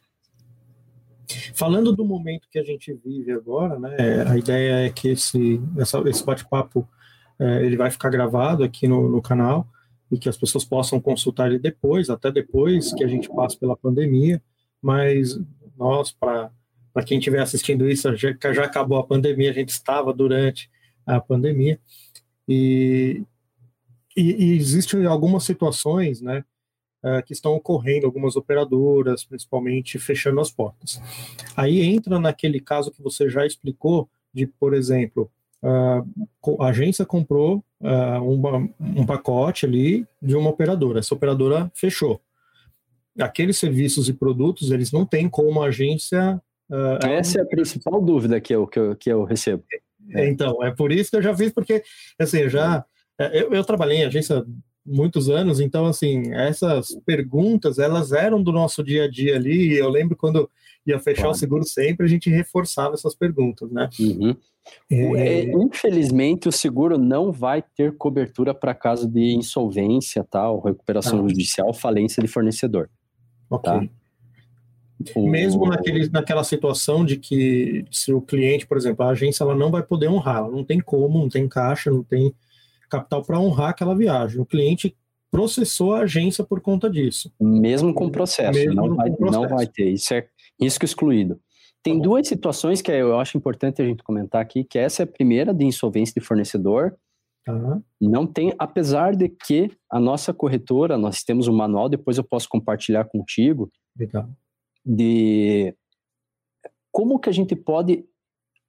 [1.54, 3.95] Falando do momento que a gente vive agora, né,
[4.28, 5.62] a ideia é que esse,
[6.06, 6.88] esse bate-papo
[7.39, 9.67] é, ele vai ficar gravado aqui no, no, canal
[10.12, 13.76] e que as pessoas possam consultar ele depois, até depois que a gente passe pela
[13.76, 14.41] pandemia,
[14.82, 15.39] mas
[15.78, 16.52] nós, para
[17.06, 20.69] quem estiver assistindo isso, já, já acabou a pandemia, a gente estava durante
[21.06, 21.80] a pandemia,
[22.47, 23.23] e,
[24.15, 26.43] e, e existem algumas situações, né,
[27.04, 31.02] uh, que estão ocorrendo, algumas operadoras, principalmente, fechando as portas.
[31.56, 35.30] Aí entra naquele caso que você já explicou, de, por exemplo,
[35.62, 37.63] uh, a agência comprou
[38.21, 42.21] uma, um pacote ali de uma operadora, essa operadora fechou.
[43.19, 46.41] Aqueles serviços e produtos, eles não têm como a agência...
[47.02, 49.63] Essa é a principal dúvida que eu, que eu, que eu recebo.
[50.12, 50.30] É.
[50.30, 51.84] Então, é por isso que eu já fiz, porque,
[52.17, 52.86] assim, já...
[53.17, 54.43] Eu, eu trabalhei em agência
[54.86, 59.89] muitos anos, então assim, essas perguntas, elas eram do nosso dia a dia ali, eu
[59.89, 60.49] lembro quando
[60.86, 61.36] ia fechar claro.
[61.36, 63.89] o seguro sempre, a gente reforçava essas perguntas, né?
[63.99, 64.36] Uhum.
[64.89, 65.41] É...
[65.41, 71.28] É, infelizmente, o seguro não vai ter cobertura para caso de insolvência, tal, recuperação ah.
[71.30, 72.89] judicial, falência de fornecedor.
[73.49, 73.71] Ok.
[73.71, 73.88] Tá?
[75.15, 75.30] O...
[75.30, 79.69] Mesmo naquele, naquela situação de que se o cliente, por exemplo, a agência ela não
[79.69, 82.34] vai poder honrar, ela não tem como, não tem caixa, não tem
[82.97, 84.39] capital para honrar aquela viagem.
[84.39, 84.95] O cliente
[85.32, 87.34] processou a agência por conta disso.
[87.39, 89.41] Mesmo com processo, Mesmo não, vai, processo.
[89.41, 89.89] não vai ter.
[89.89, 90.27] Isso é
[90.62, 91.39] risco excluído.
[91.82, 95.06] Tem tá duas situações que eu acho importante a gente comentar aqui, que essa é
[95.06, 96.95] a primeira de insolvência de fornecedor.
[97.47, 97.82] Uhum.
[97.99, 102.47] Não tem, apesar de que a nossa corretora, nós temos um manual, depois eu posso
[102.47, 104.29] compartilhar contigo, Legal.
[104.86, 105.75] de
[106.91, 108.06] como que a gente pode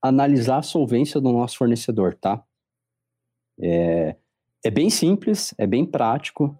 [0.02, 2.42] analisar a solvência do nosso fornecedor, tá?
[3.60, 4.16] É,
[4.64, 6.56] é bem simples, é bem prático,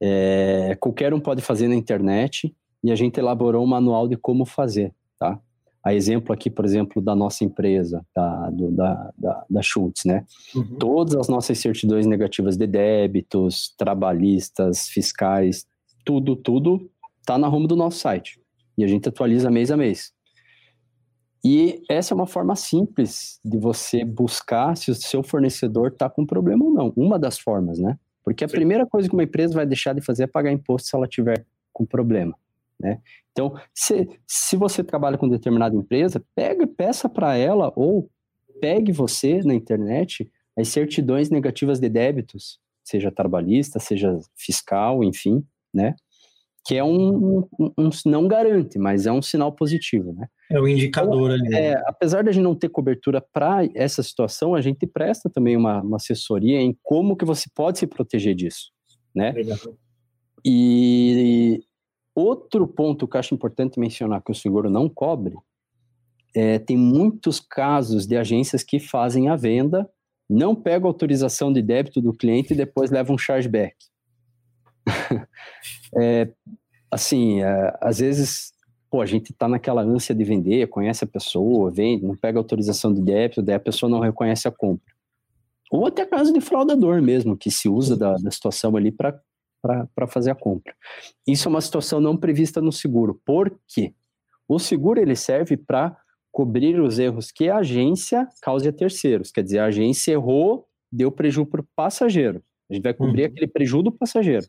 [0.00, 4.46] é, qualquer um pode fazer na internet e a gente elaborou um manual de como
[4.46, 5.38] fazer, tá?
[5.82, 10.26] A exemplo aqui, por exemplo, da nossa empresa, da, do, da, da, da Schultz, né?
[10.54, 10.76] Uhum.
[10.78, 15.66] Todas as nossas certidões negativas de débitos, trabalhistas, fiscais,
[16.04, 16.90] tudo, tudo
[17.24, 18.38] tá na home do nosso site.
[18.76, 20.12] E a gente atualiza mês a mês.
[21.44, 26.26] E essa é uma forma simples de você buscar se o seu fornecedor está com
[26.26, 26.92] problema ou não.
[26.96, 27.98] Uma das formas, né?
[28.22, 28.56] Porque a Sim.
[28.56, 31.46] primeira coisa que uma empresa vai deixar de fazer é pagar imposto se ela tiver
[31.72, 32.34] com problema,
[32.78, 33.00] né?
[33.32, 38.10] Então, se, se você trabalha com determinada empresa, pega, peça para ela ou
[38.60, 45.94] pegue você na internet as certidões negativas de débitos, seja trabalhista, seja fiscal, enfim, né?
[46.66, 50.26] Que é um, um, um não garante, mas é um sinal positivo, né?
[50.50, 51.54] É o indicador então, ali.
[51.54, 55.56] É, apesar de a gente não ter cobertura para essa situação, a gente presta também
[55.56, 58.70] uma, uma, assessoria em como que você pode se proteger disso,
[59.14, 59.32] né?
[59.32, 59.58] Legal.
[60.44, 61.62] E
[62.14, 65.34] outro ponto que eu acho importante mencionar que o seguro não cobre
[66.34, 69.88] é, tem muitos casos de agências que fazem a venda,
[70.28, 73.74] não pegam autorização de débito do cliente e depois levam um chargeback.
[75.96, 76.28] é,
[76.90, 78.52] assim, é, às vezes
[78.90, 82.92] pô, a gente está naquela ânsia de vender, conhece a pessoa, vende, não pega autorização
[82.92, 84.92] de débito, daí a pessoa não reconhece a compra.
[85.70, 89.22] Ou até caso de fraudador mesmo, que se usa da, da situação ali para
[90.08, 90.74] fazer a compra.
[91.24, 93.20] Isso é uma situação não prevista no seguro.
[93.24, 93.94] Por quê?
[94.48, 95.96] O seguro ele serve para
[96.32, 99.30] cobrir os erros que a agência cause a terceiros.
[99.30, 102.42] Quer dizer, a agência errou, deu prejuízo para o passageiro.
[102.68, 103.28] A gente vai cobrir uhum.
[103.28, 104.46] aquele prejuízo do passageiro.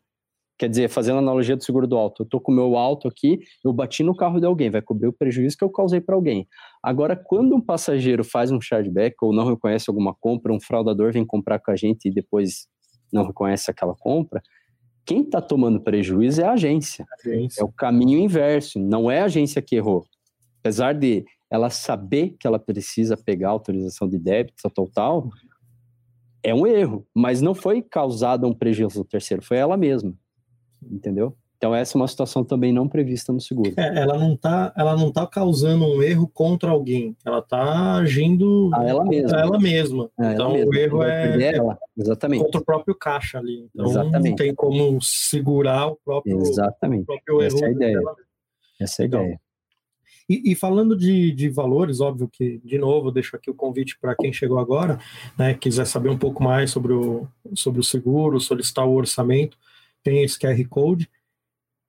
[0.61, 3.39] Quer dizer, fazendo analogia do seguro do auto, eu tô com o meu auto aqui,
[3.65, 6.47] eu bati no carro de alguém, vai cobrir o prejuízo que eu causei para alguém.
[6.83, 11.25] Agora, quando um passageiro faz um chargeback ou não reconhece alguma compra, um fraudador vem
[11.25, 12.67] comprar com a gente e depois
[13.11, 14.39] não reconhece aquela compra,
[15.03, 17.07] quem está tomando prejuízo é a agência.
[17.19, 17.59] agência.
[17.59, 20.05] É o caminho inverso, não é a agência que errou.
[20.59, 25.27] Apesar de ela saber que ela precisa pegar autorização de débito total,
[26.43, 30.13] é um erro, mas não foi causado um prejuízo ao terceiro, foi ela mesma
[30.89, 31.35] entendeu?
[31.57, 33.71] Então essa é uma situação também não prevista no seguro.
[33.77, 38.71] É, ela não está, ela não tá causando um erro contra alguém, ela está agindo
[38.73, 39.39] a ela mesma.
[39.39, 40.11] Ela mesma.
[40.19, 40.71] É, então ela mesma.
[40.71, 41.77] o erro é, ela.
[41.95, 42.43] Exatamente.
[42.45, 43.67] contra o próprio caixa ali.
[43.75, 44.29] Então Exatamente.
[44.29, 47.03] não tem como segurar o próprio, Exatamente.
[47.03, 47.55] O próprio erro.
[47.55, 47.99] Essa é a ideia.
[48.79, 49.41] Essa é a então, ideia.
[50.27, 54.15] E, e, falando de, de valores, óbvio que, de novo, deixo aqui o convite para
[54.15, 54.97] quem chegou agora,
[55.37, 59.57] né, quiser saber um pouco mais sobre o, sobre o seguro, solicitar o orçamento,
[60.03, 61.09] tem esse QR Code.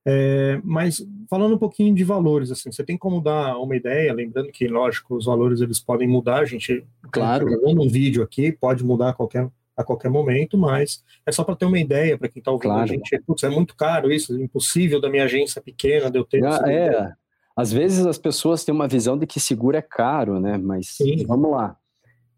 [0.05, 4.51] É, mas falando um pouquinho de valores, assim, você tem como dar uma ideia, lembrando
[4.51, 7.47] que, lógico, os valores eles podem mudar, a gente claro.
[7.47, 11.55] gravando um vídeo aqui, pode mudar a qualquer, a qualquer momento, mas é só para
[11.55, 12.83] ter uma ideia para quem está ouvindo claro.
[12.83, 16.25] a gente, putz, é muito caro isso, é impossível da minha agência pequena, de eu
[16.25, 16.45] ter.
[16.45, 17.13] Ah, é.
[17.55, 20.59] às vezes as pessoas têm uma visão de que seguro é caro, né?
[20.59, 21.25] Mas Sim.
[21.27, 21.77] vamos lá.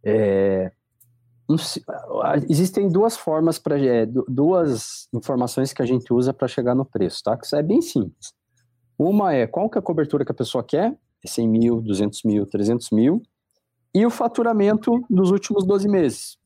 [0.04, 0.70] É,
[2.48, 7.22] existem duas formas para é, duas informações que a gente usa para chegar no preço,
[7.22, 7.38] tá?
[7.42, 8.32] Isso é bem simples.
[8.98, 12.46] Uma é qual que é a cobertura que a pessoa quer, 100 mil, 200 mil,
[12.46, 13.22] 300 mil,
[13.94, 16.38] e o faturamento dos últimos 12 meses,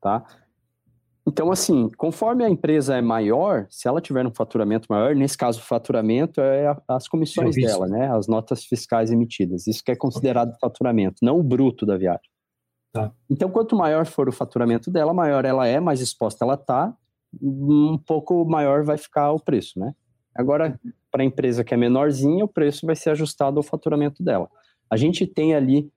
[0.00, 0.24] tá?
[1.26, 5.60] Então, assim, conforme a empresa é maior, se ela tiver um faturamento maior, nesse caso,
[5.60, 8.12] o faturamento é as comissões dela, né?
[8.12, 9.68] As notas fiscais emitidas.
[9.68, 12.31] Isso que é considerado faturamento, não o bruto da viagem.
[12.92, 13.10] Tá.
[13.30, 16.94] Então, quanto maior for o faturamento dela, maior ela é, mais exposta ela está,
[17.40, 19.94] um pouco maior vai ficar o preço, né?
[20.34, 20.78] Agora,
[21.10, 24.48] para a empresa que é menorzinha, o preço vai ser ajustado ao faturamento dela.
[24.90, 25.90] A gente tem ali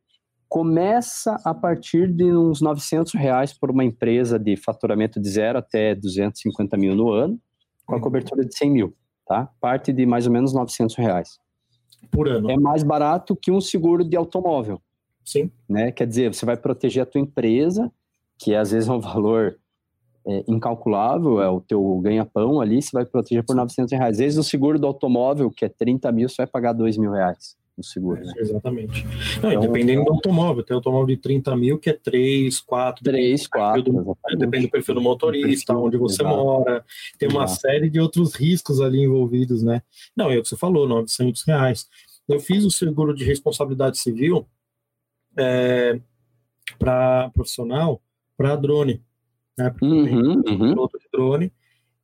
[0.48, 5.94] começa a partir de uns 900 reais por uma empresa de faturamento de zero até
[5.94, 7.40] 250 mil no ano,
[7.86, 8.96] com a cobertura de 100 mil,
[9.28, 9.50] tá?
[9.60, 11.40] Parte de mais ou menos 900 reais.
[12.12, 12.50] Por ano.
[12.50, 14.82] É mais barato que um seguro de automóvel.
[15.26, 15.52] Sim.
[15.68, 15.92] Né?
[15.92, 17.92] Quer dizer, você vai proteger a tua empresa,
[18.38, 19.58] que às vezes é um valor
[20.28, 24.12] é, incalculável, é o teu ganha-pão ali, você vai proteger por 900 reais.
[24.12, 27.12] Às vezes o seguro do automóvel, que é 30 mil, você vai pagar 2 mil
[27.12, 28.22] reais no seguro.
[28.24, 28.34] Né?
[28.38, 29.06] Exatamente.
[29.42, 33.04] Não, então, dependendo do automóvel, tem automóvel de 30 mil que é 3, 4.
[33.04, 33.84] 3, 4.
[33.84, 36.36] Do, depende do perfil do motorista, perfil, onde você exato.
[36.36, 36.86] mora.
[37.20, 37.62] Tem uma exato.
[37.62, 39.82] série de outros riscos ali envolvidos, né?
[40.16, 41.88] Não, é o que você falou, 900 reais.
[42.28, 44.48] Eu fiz o seguro de responsabilidade civil
[45.38, 46.00] é,
[46.78, 48.02] para profissional
[48.38, 49.02] para drone,
[49.58, 49.74] né?
[49.82, 50.70] Uhum, uhum.
[50.70, 51.52] piloto de drone.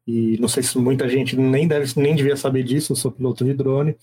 [0.07, 2.93] E não sei se muita gente nem deve nem devia saber disso.
[2.93, 3.95] Eu sou piloto de drone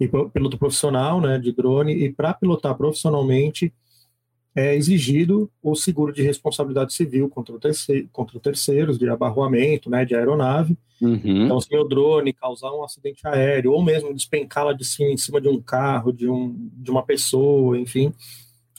[0.00, 1.92] e piloto profissional, né, de drone.
[1.94, 3.72] E para pilotar profissionalmente
[4.56, 10.14] é exigido o seguro de responsabilidade civil contra, terceiro, contra terceiros, de abarroamento, né, de
[10.14, 10.78] aeronave.
[11.00, 11.44] Uhum.
[11.44, 15.40] Então, se meu drone causar um acidente aéreo, ou mesmo despencá-la de cima em cima
[15.40, 18.12] de um carro, de, um, de uma pessoa, enfim,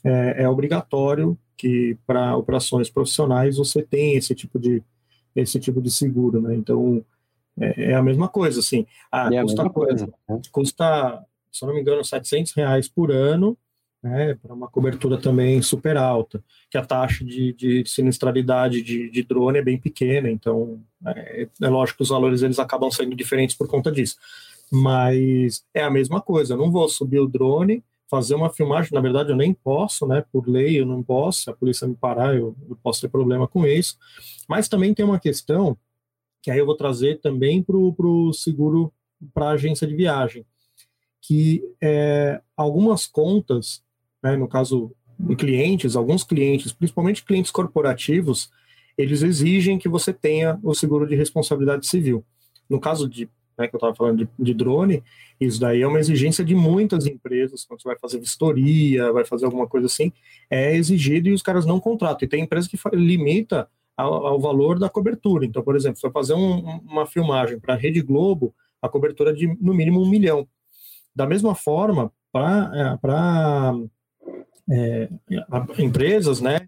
[0.05, 4.83] é, é obrigatório que para operações profissionais você tem esse tipo de
[5.35, 6.55] esse tipo de seguro, né?
[6.55, 7.03] Então
[7.59, 8.85] é, é a mesma coisa, assim.
[9.11, 10.41] Ah, é custa, coisa, né?
[10.51, 13.57] custa, se eu não me engano, 700 reais por ano,
[14.01, 14.35] né?
[14.35, 19.59] Para uma cobertura também super alta, que a taxa de, de sinistralidade de, de drone
[19.59, 23.67] é bem pequena, então é, é lógico que os valores eles acabam sendo diferentes por
[23.67, 24.17] conta disso.
[24.71, 29.01] Mas é a mesma coisa, eu não vou subir o drone fazer uma filmagem, na
[29.01, 32.35] verdade eu nem posso, né, por lei eu não posso, se a polícia me parar
[32.35, 33.97] eu, eu posso ter problema com isso,
[34.47, 35.77] mas também tem uma questão,
[36.41, 38.93] que aí eu vou trazer também para o seguro
[39.33, 40.45] para a agência de viagem,
[41.21, 43.83] que é, algumas contas,
[44.21, 48.51] né, no caso de clientes, alguns clientes, principalmente clientes corporativos,
[48.97, 52.23] eles exigem que você tenha o seguro de responsabilidade civil.
[52.69, 55.03] No caso de né, que eu estava falando de, de, drone,
[55.39, 59.45] isso daí é uma exigência de muitas empresas, quando você vai fazer vistoria, vai fazer
[59.45, 60.11] alguma coisa assim,
[60.49, 62.25] é exigido e os caras não contratam.
[62.25, 65.45] E tem empresa que limita ao, ao valor da cobertura.
[65.45, 69.31] Então, por exemplo, se eu fazer um, uma filmagem para a Rede Globo, a cobertura
[69.31, 70.47] é de no mínimo um milhão.
[71.15, 73.73] Da mesma forma, para
[74.69, 76.67] é, é, empresas, né,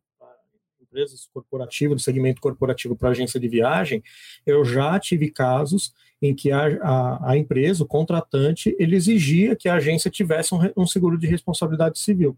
[0.98, 4.04] empresas corporativas, do segmento corporativo para agência de viagem,
[4.46, 9.70] eu já tive casos em que a, a, a, empresa, o contratante, ele exigia que
[9.70, 12.36] a agência tivesse um, um, seguro de responsabilidade civil.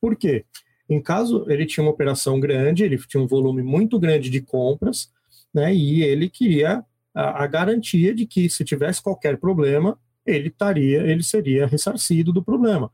[0.00, 0.46] Por quê?
[0.88, 5.12] Em caso ele tinha uma operação grande, ele tinha um volume muito grande de compras,
[5.52, 6.82] né, e ele queria
[7.14, 12.42] a, a garantia de que se tivesse qualquer problema, ele estaria, ele seria ressarcido do
[12.42, 12.90] problema.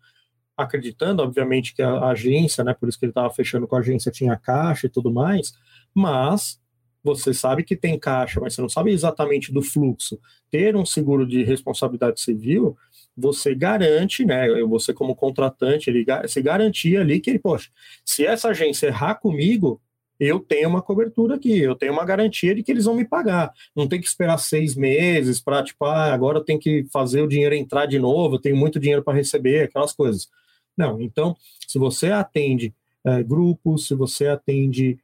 [0.57, 4.11] Acreditando, obviamente, que a, agência, né, por isso que ele estava fechando com a agência,
[4.11, 5.53] tinha caixa e tudo mais,
[5.95, 6.61] mas
[7.05, 10.19] você sabe que tem caixa, mas você não sabe exatamente do fluxo.
[10.51, 12.77] Ter um seguro de responsabilidade civil,
[13.17, 14.49] você garante, né?
[14.65, 17.71] Você como contratante, ele se garantia ali que ele, poxa,
[18.05, 19.81] se essa agência errar comigo,
[20.19, 23.53] eu tenho uma cobertura aqui, eu tenho uma garantia de que eles vão me pagar.
[23.75, 27.29] Não tem que esperar seis meses para, tipo, ah, agora eu tenho que fazer o
[27.29, 30.29] dinheiro entrar de novo, eu tenho muito dinheiro para receber, aquelas coisas.
[30.77, 31.37] Não, então,
[31.67, 34.99] se você atende é, grupos, se você atende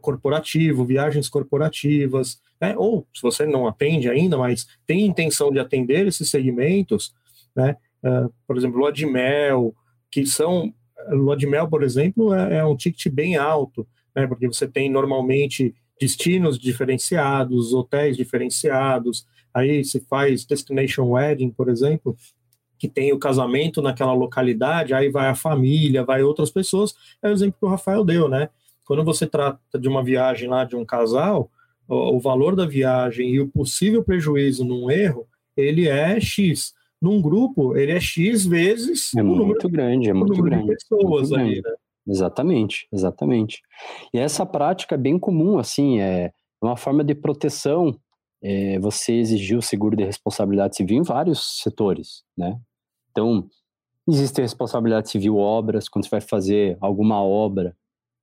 [0.00, 2.74] corporativo, viagens corporativas, né?
[2.76, 7.14] ou se você não atende ainda, mas tem intenção de atender esses segmentos,
[7.54, 7.76] né?
[8.02, 9.74] Uh, por exemplo, lua de mel,
[10.10, 10.72] que são
[11.10, 14.26] lua de mel, por exemplo, é, é um ticket bem alto, né?
[14.26, 22.16] Porque você tem normalmente destinos diferenciados, hotéis diferenciados, aí se faz destination wedding, por exemplo,
[22.78, 27.32] que tem o casamento naquela localidade, aí vai a família, vai outras pessoas, é o
[27.32, 28.48] exemplo que o Rafael deu, né?
[28.84, 31.50] Quando você trata de uma viagem lá de um casal,
[31.86, 36.74] o, o valor da viagem e o possível prejuízo num erro, ele é X.
[37.00, 40.66] num grupo, ele é X vezes é muito número, grande, é muito grande.
[40.66, 41.74] De pessoas muito ali, né?
[42.06, 43.60] Exatamente, exatamente.
[44.14, 47.94] E essa prática é bem comum, assim, é uma forma de proteção.
[48.40, 52.58] É, você exigir o seguro de responsabilidade civil em vários setores, né?
[53.18, 53.50] Então,
[54.06, 57.76] existe responsabilidade civil obras, quando você vai fazer alguma obra,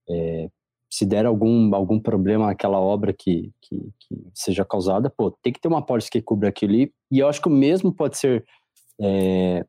[0.10, 0.49] é,
[0.89, 5.60] se der algum, algum problema naquela obra que, que, que, seja causada, pô, tem que
[5.60, 6.93] ter uma pólice que cubra aquilo ali.
[7.12, 8.45] E eu acho que o mesmo pode ser,
[9.01, 9.65] é,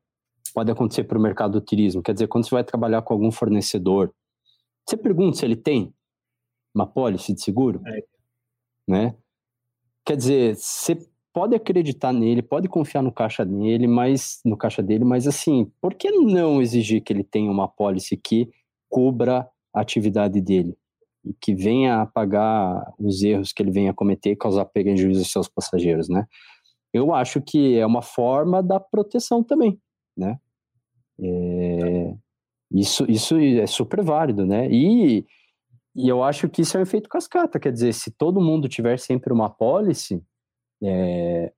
[0.55, 2.03] pode acontecer para o mercado do turismo.
[2.03, 4.15] Quer dizer, quando você vai trabalhar com algum fornecedor,
[4.89, 5.93] você pergunta se ele tem
[6.73, 8.05] uma pólice de seguro, é.
[8.87, 9.17] né?
[10.05, 10.97] Quer dizer, você
[11.37, 15.93] pode acreditar nele, pode confiar no caixa dele, mas no caixa dele, mas assim, por
[15.93, 18.49] que não exigir que ele tenha uma pólice que
[18.89, 20.75] cubra a atividade dele?
[21.27, 25.21] e que venha a pagar os erros que ele venha a cometer e causar prejuízo
[25.21, 26.25] aos seus passageiros, né?
[26.93, 29.79] Eu acho que é uma forma da proteção também,
[30.17, 30.39] né?
[31.21, 32.15] É,
[32.71, 34.69] isso, isso é super válido, né?
[34.71, 35.27] E,
[35.97, 38.99] e eu acho que isso é um efeito cascata, quer dizer, se todo mundo tiver
[38.99, 40.23] sempre uma policy,
[40.83, 41.53] é,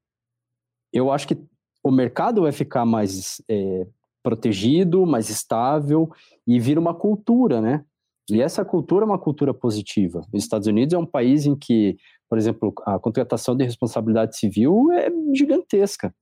[0.93, 1.39] eu acho que
[1.83, 3.87] o mercado vai ficar mais é,
[4.23, 6.11] protegido, mais estável
[6.47, 7.85] e vira uma cultura, né?
[8.31, 10.21] E essa cultura é uma cultura positiva.
[10.33, 11.97] Os Estados Unidos é um país em que,
[12.29, 16.15] por exemplo, a contratação de responsabilidade civil é gigantesca.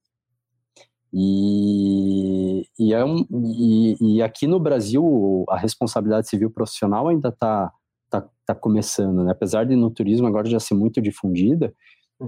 [1.13, 7.71] E, e, é um, e, e aqui no Brasil a responsabilidade civil profissional ainda está
[8.09, 9.31] tá, tá começando, né?
[9.31, 11.73] apesar de no turismo agora já ser muito difundida.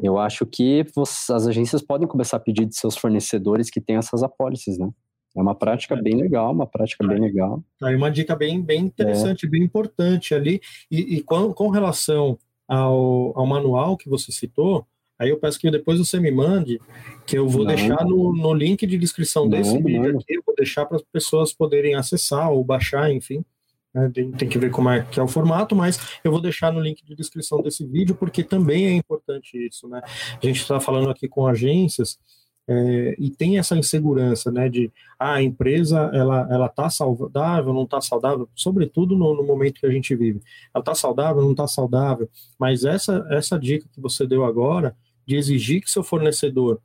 [0.03, 0.85] Eu acho que
[1.31, 4.89] as agências podem começar a pedir de seus fornecedores que tenham essas apólices, né?
[5.35, 7.63] É uma prática bem legal, uma prática bem legal.
[7.81, 9.49] Aí uma dica bem, bem interessante, é.
[9.49, 10.59] bem importante ali.
[10.89, 14.85] E, e com, com relação ao, ao manual que você citou,
[15.19, 16.79] aí eu peço que depois você me mande,
[17.27, 17.75] que eu vou não.
[17.75, 21.03] deixar no, no link de descrição não, desse vídeo aqui, eu vou deixar para as
[21.03, 23.43] pessoas poderem acessar ou baixar, enfim.
[23.93, 26.79] Né, tem, que ver como é que é o formato, mas eu vou deixar no
[26.79, 29.99] link de descrição desse vídeo, porque também é importante isso, né?
[30.03, 32.19] A gente está falando aqui com agências
[32.67, 37.81] é, e tem essa insegurança, né, de ah, a empresa ela ela está saudável, não
[37.81, 40.39] está saudável, sobretudo no, no, momento que a gente vive.
[40.71, 42.29] Ela está saudável, não está saudável.
[42.59, 46.79] Mas essa essa dica que você deu agora de exigir que seu fornecedor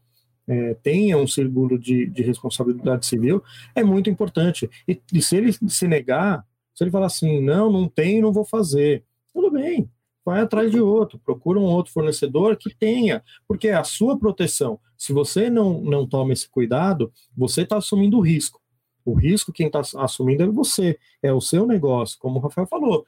[0.48, 3.42] é, tenha um seguro de, de, responsabilidade civil
[3.74, 4.70] é muito importante.
[4.88, 8.44] E, e se ele se negar, se ele falar assim, não, não tem, não vou
[8.44, 9.88] fazer, tudo bem,
[10.24, 14.80] vai atrás de outro, procura um outro fornecedor que tenha, porque é a sua proteção.
[14.96, 18.60] Se você não, não toma esse cuidado, você está assumindo o risco.
[19.04, 23.04] O risco quem está assumindo é você, é o seu negócio, como o Rafael falou.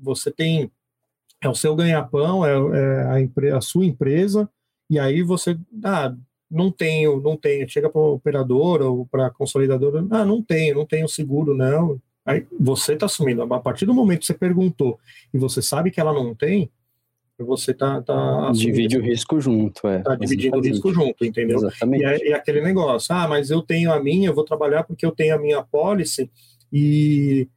[0.00, 0.70] Você tem,
[1.40, 4.48] é o seu ganha-pão, é, é a, a, sua empresa,
[4.88, 6.14] e aí você, ah,
[6.48, 10.76] não tenho, não tenho, chega para o operador ou para a consolidadora, ah, não tenho,
[10.76, 13.42] não tenho seguro, não, Aí você está assumindo.
[13.42, 14.98] A partir do momento que você perguntou
[15.32, 16.70] e você sabe que ela não tem,
[17.38, 19.98] você está tá, tá Divide o risco junto, é.
[19.98, 21.58] Está dividindo o risco junto, entendeu?
[21.58, 22.02] Exatamente.
[22.02, 25.04] E é, é, aquele negócio, ah, mas eu tenho a minha, eu vou trabalhar porque
[25.04, 26.30] eu tenho a minha policy
[26.72, 27.48] e,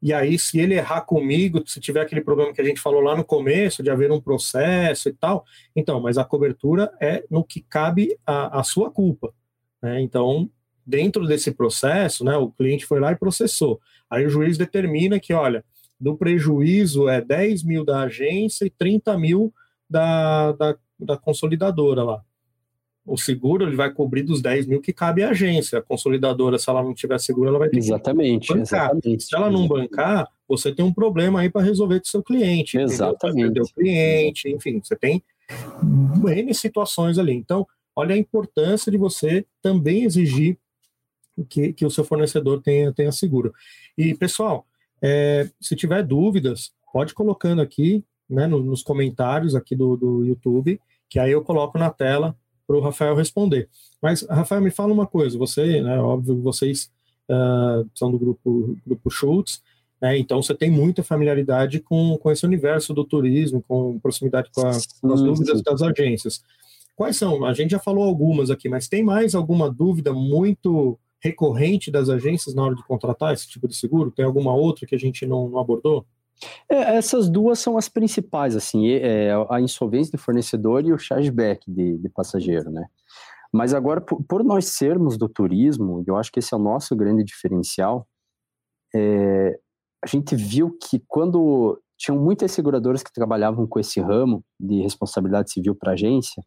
[0.00, 3.16] e aí se ele errar comigo, se tiver aquele problema que a gente falou lá
[3.16, 7.60] no começo, de haver um processo e tal, então, mas a cobertura é no que
[7.60, 9.34] cabe a, a sua culpa.
[9.82, 10.00] Né?
[10.00, 10.48] Então,
[10.86, 13.80] dentro desse processo, né, o cliente foi lá e processou.
[14.14, 15.64] Aí o juiz determina que, olha,
[16.00, 19.52] do prejuízo é 10 mil da agência e 30 mil
[19.88, 22.22] da, da, da consolidadora lá.
[23.06, 25.78] O seguro ele vai cobrir dos 10 mil que cabe à agência.
[25.78, 28.86] A consolidadora, se ela não tiver seguro, ela vai ter exatamente, que bancar.
[28.86, 29.24] Exatamente.
[29.24, 32.78] Se ela não bancar, você tem um problema aí para resolver com o seu cliente.
[32.78, 33.60] Exatamente.
[33.60, 35.22] O cliente, enfim, você tem
[36.26, 37.34] N situações ali.
[37.34, 40.58] Então, olha a importância de você também exigir
[41.48, 43.52] que, que o seu fornecedor tenha, tenha seguro.
[43.96, 44.66] E, pessoal,
[45.02, 50.80] é, se tiver dúvidas, pode colocando aqui né, no, nos comentários aqui do, do YouTube,
[51.08, 53.68] que aí eu coloco na tela para o Rafael responder.
[54.00, 56.90] Mas, Rafael, me fala uma coisa, você, né, óbvio, vocês
[57.28, 59.62] uh, são do grupo, grupo Schultz,
[60.00, 64.62] né, então você tem muita familiaridade com, com esse universo do turismo, com proximidade com,
[64.62, 66.42] a, com as dúvidas das agências.
[66.96, 67.44] Quais são?
[67.44, 72.54] A gente já falou algumas aqui, mas tem mais alguma dúvida muito recorrente das agências
[72.54, 74.10] na hora de contratar esse tipo de seguro?
[74.10, 76.04] Tem alguma outra que a gente não, não abordou?
[76.68, 81.70] É, essas duas são as principais, assim, é, a insolvência do fornecedor e o chargeback
[81.70, 82.84] de, de passageiro, né?
[83.50, 86.94] Mas agora, por, por, nós sermos do turismo, eu acho que esse é o nosso
[86.94, 88.06] grande diferencial,
[88.94, 89.58] é,
[90.02, 95.52] a gente viu que quando tinham muitas seguradoras que trabalhavam com esse ramo de responsabilidade
[95.52, 96.42] civil para agência,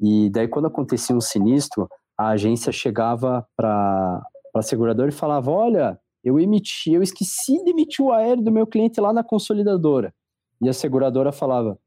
[0.00, 4.22] e daí quando acontecia um sinistro, a agência chegava para
[4.54, 8.66] a seguradora e falava: Olha, eu emiti, eu esqueci de emitir o aéreo do meu
[8.66, 10.14] cliente lá na consolidadora.
[10.60, 11.78] E a seguradora falava: O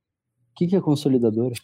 [0.56, 1.56] que, que é consolidadora?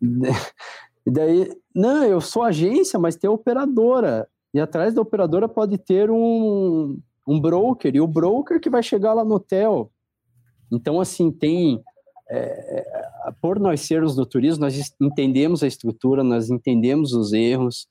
[1.06, 4.28] e daí, não, eu sou agência, mas tem operadora.
[4.54, 6.98] E atrás da operadora pode ter um,
[7.28, 9.92] um broker, e o broker que vai chegar lá no hotel.
[10.72, 11.82] Então, assim, tem.
[12.30, 13.05] É,
[13.40, 17.88] por nós sermos do turismo, nós entendemos a estrutura, nós entendemos os erros,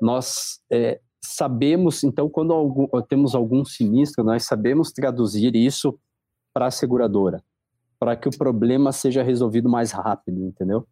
[0.00, 5.98] nós é, sabemos, então, quando algum, temos algum sinistro, nós sabemos traduzir isso
[6.52, 7.42] para a seguradora,
[7.98, 10.86] para que o problema seja resolvido mais rápido, entendeu?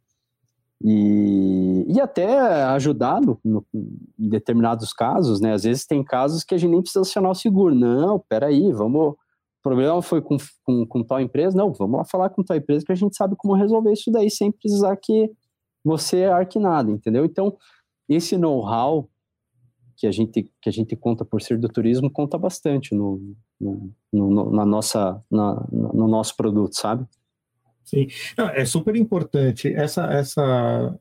[0.85, 5.55] E, e até ajudar no, no, em determinados casos, né?
[5.55, 7.75] Às vezes tem casos que a gente nem precisa acionar o seguro.
[7.75, 9.15] Não, peraí, vamos.
[9.67, 11.57] Problema foi com, com, com tal empresa?
[11.57, 14.31] Não, vamos lá falar com tal empresa que a gente sabe como resolver isso daí
[14.31, 15.29] sem precisar que
[15.85, 17.25] você arque nada, entendeu?
[17.25, 17.57] Então,
[18.09, 19.11] esse know-how
[19.97, 23.93] que a gente que a gente conta por ser do turismo conta bastante no, no,
[24.13, 27.05] no na nossa na, no nosso produto, sabe?
[27.85, 28.07] Sim,
[28.39, 30.97] Não, é super importante essa essa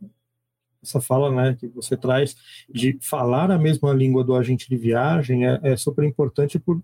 [0.81, 2.35] essa fala, né, que você traz
[2.67, 6.81] de falar a mesma língua do agente de viagem é, é super importante por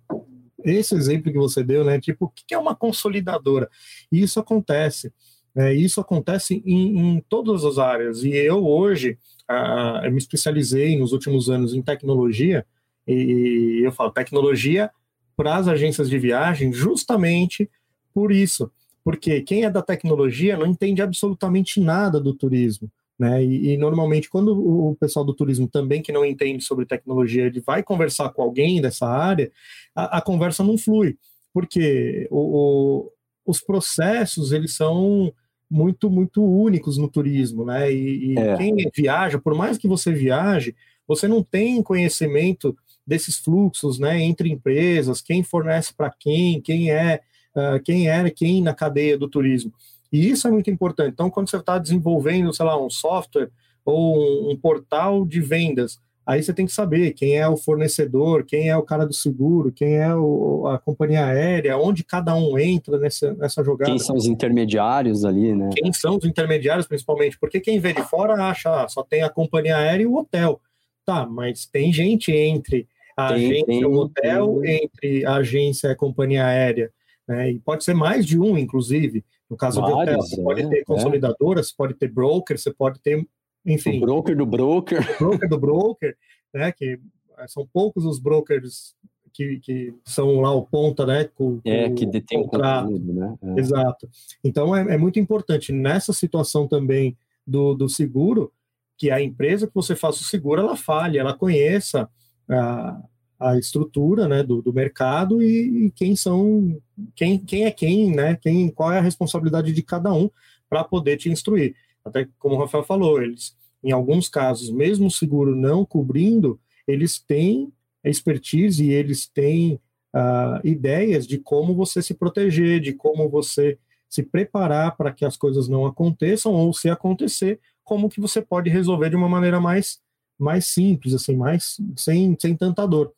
[0.64, 2.00] esse exemplo que você deu, né?
[2.00, 3.70] Tipo, o que é uma consolidadora?
[4.12, 5.12] E isso acontece.
[5.56, 8.24] É, isso acontece em, em, todas as áreas.
[8.24, 12.66] E eu hoje a, eu me especializei nos últimos anos em tecnologia,
[13.08, 14.90] e eu falo tecnologia
[15.36, 17.70] para as agências de viagem justamente
[18.14, 18.72] por isso.
[19.04, 22.90] Porque quem é da tecnologia não entende absolutamente nada do turismo.
[23.20, 23.44] Né?
[23.44, 27.62] E, e, normalmente, quando o pessoal do turismo também que não entende sobre tecnologia, ele
[27.62, 29.52] vai conversar com alguém dessa área,
[29.96, 31.18] a, a conversa não flui,
[31.54, 33.12] porque o, o,
[33.46, 35.32] os processos eles são
[35.70, 37.92] muito, muito únicos no turismo, né?
[37.94, 38.58] E, e é.
[38.58, 40.76] quem viaja, por mais que você viaje,
[41.08, 42.76] você não tem conhecimento
[43.08, 44.22] desses fluxos, né?
[44.22, 47.22] Entre empresas, quem fornece para quem, quem é,
[47.56, 49.72] uh, quem é quem na cadeia do turismo.
[50.12, 51.14] E isso é muito importante.
[51.14, 53.50] Então, quando você está desenvolvendo, sei lá, um software
[53.86, 58.46] ou um, um portal de vendas, Aí você tem que saber quem é o fornecedor,
[58.46, 62.60] quem é o cara do seguro, quem é o, a companhia aérea, onde cada um
[62.60, 63.90] entra nessa, nessa jogada.
[63.90, 65.72] Quem são os intermediários ali, né?
[65.74, 67.40] Quem são os intermediários, principalmente?
[67.40, 70.62] Porque quem vê de fora acha, ah, só tem a companhia aérea e o hotel.
[71.04, 72.88] Tá, mas tem gente entre
[73.18, 74.84] a tem, agência e o hotel, tem.
[74.84, 76.92] entre a agência e a companhia aérea.
[77.28, 77.52] Né?
[77.52, 79.26] E pode ser mais de um, inclusive.
[79.52, 80.84] No caso Vários, de hotel, você pode ter é.
[80.86, 83.28] consolidadora, você pode ter broker, você pode ter
[83.66, 83.98] enfim.
[83.98, 85.18] O broker do broker.
[85.20, 86.18] Broker do broker,
[86.54, 86.72] né?
[86.72, 86.98] Que
[87.38, 88.96] eh, são poucos os brokers
[89.34, 91.26] que, que são lá o ponta, né?
[91.26, 92.98] Com, é, que detém o contrato.
[92.98, 93.36] né?
[93.42, 93.60] É.
[93.60, 94.10] Exato.
[94.42, 98.54] Então é, é, muito importante nessa situação também do, do seguro
[98.98, 102.10] que a empresa que você faça o seguro ela fale, ela conheça
[102.50, 103.02] a,
[103.42, 106.80] a estrutura né, do, do mercado e, e, quem são
[107.16, 108.36] quem, quem é quem, né?
[108.36, 110.30] Quem, qual é a responsabilidade de cada um
[110.70, 111.76] para poder te instruir.
[112.06, 117.20] Até como o Rafael falou, eles, em alguns casos, mesmo o seguro não cobrindo, eles
[117.20, 117.74] têm
[118.04, 119.80] expertise e eles têm
[120.16, 123.78] uh, ideias de como você se proteger, de como você
[124.08, 128.70] se preparar para que as coisas não aconteçam, ou se acontecer, como que você pode
[128.70, 130.00] resolver de uma maneira mais,
[130.38, 133.14] mais simples, assim, mais sem, sem tanta dor,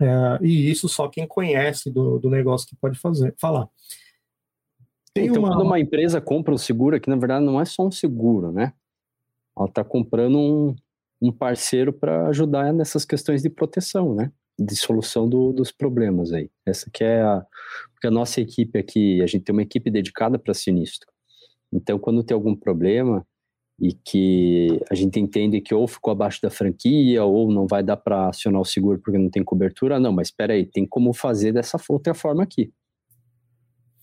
[0.00, 3.68] Uh, e isso só quem conhece do, do negócio que pode fazer, falar.
[5.14, 5.48] Tem então, uma...
[5.48, 8.74] quando uma empresa compra um seguro, que na verdade não é só um seguro, né?
[9.56, 10.76] Ela está comprando um,
[11.20, 14.30] um parceiro para ajudar nessas questões de proteção, né?
[14.58, 16.50] De solução do, dos problemas aí.
[16.66, 17.46] Essa que é a,
[17.94, 21.10] porque a nossa equipe aqui, a gente tem uma equipe dedicada para sinistro.
[21.72, 23.26] Então, quando tem algum problema
[23.78, 27.96] e que a gente entende que ou ficou abaixo da franquia ou não vai dar
[27.96, 31.52] para acionar o seguro porque não tem cobertura, não, mas espera aí, tem como fazer
[31.52, 32.72] dessa outra forma aqui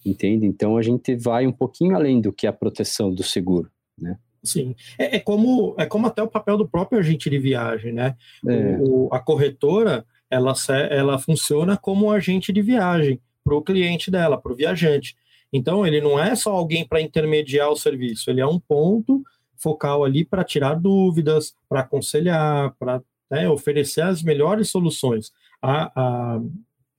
[0.05, 0.45] entende?
[0.45, 4.17] Então a gente vai um pouquinho além do que a proteção do seguro, né?
[4.43, 8.15] Sim, é, é como é como até o papel do próprio agente de viagem, né?
[8.47, 8.77] É.
[8.81, 10.53] O, a corretora ela
[10.89, 15.15] ela funciona como um agente de viagem para o cliente dela, para o viajante.
[15.51, 19.23] Então ele não é só alguém para intermediar o serviço, ele é um ponto
[19.57, 25.31] focal ali para tirar dúvidas, para aconselhar, para né, oferecer as melhores soluções.
[25.61, 26.41] A, a,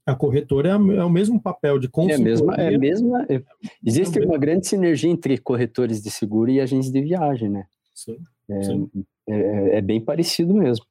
[0.07, 2.17] a corretora é, é, o mesmo papel de consultoria.
[2.17, 3.43] É mesma, é mesma, é,
[3.85, 7.65] existe uma grande sinergia entre corretores de seguro e agentes de viagem, né?
[7.95, 8.19] Sim,
[8.51, 8.91] é, sim.
[9.29, 10.85] É, é, é, bem parecido mesmo.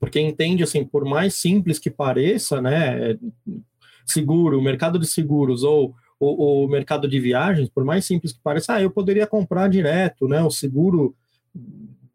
[0.00, 3.16] Porque entende, assim, por mais simples que pareça, né,
[4.06, 5.94] seguro, o mercado de seguros ou
[6.24, 10.28] o, o mercado de viagens, por mais simples que pareça, ah, eu poderia comprar direto,
[10.28, 11.16] né, o seguro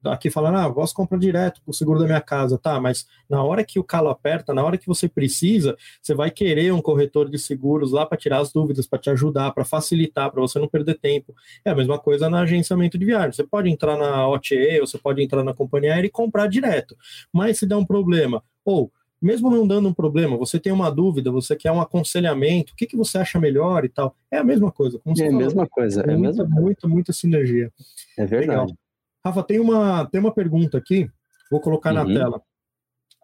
[0.05, 2.79] aqui falando, ah, posso comprar direto com o seguro da minha casa, tá?
[2.79, 6.71] Mas na hora que o calo aperta, na hora que você precisa, você vai querer
[6.71, 10.39] um corretor de seguros lá para tirar as dúvidas, para te ajudar, para facilitar, para
[10.39, 11.35] você não perder tempo.
[11.65, 13.33] É a mesma coisa na agenciamento de viagem.
[13.33, 16.95] Você pode entrar na OTA, ou você pode entrar na companhia aérea e comprar direto.
[17.33, 18.89] Mas se der um problema, ou
[19.21, 22.85] mesmo não dando um problema, você tem uma dúvida, você quer um aconselhamento, o que,
[22.85, 24.15] que você acha melhor e tal.
[24.31, 25.01] É a mesma coisa.
[25.19, 26.01] É a mesma coisa.
[26.01, 26.61] É, é muita, mesma...
[26.61, 27.71] muita, muita sinergia.
[28.17, 28.71] É verdade.
[28.71, 28.77] Legal.
[29.25, 31.09] Rafa, tem uma, tem uma pergunta aqui,
[31.51, 32.07] vou colocar uhum.
[32.07, 32.41] na tela.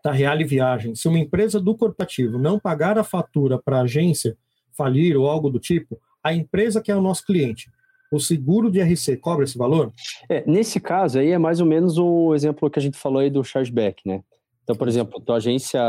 [0.03, 0.95] Da Reale Viagem.
[0.95, 4.37] Se uma empresa do corporativo não pagar a fatura para a agência
[4.75, 7.71] falir ou algo do tipo, a empresa que é o nosso cliente,
[8.11, 9.93] o seguro de RC cobra esse valor?
[10.29, 13.29] É, nesse caso aí é mais ou menos o exemplo que a gente falou aí
[13.29, 14.21] do chargeback, né?
[14.63, 15.81] Então, por exemplo, tua agência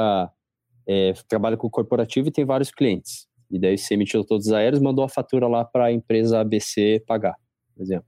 [0.86, 3.26] é, trabalha com corporativo e tem vários clientes.
[3.50, 7.02] E daí você emitiu todos os aéreos, mandou a fatura lá para a empresa ABC
[7.06, 7.34] pagar,
[7.74, 8.06] por exemplo.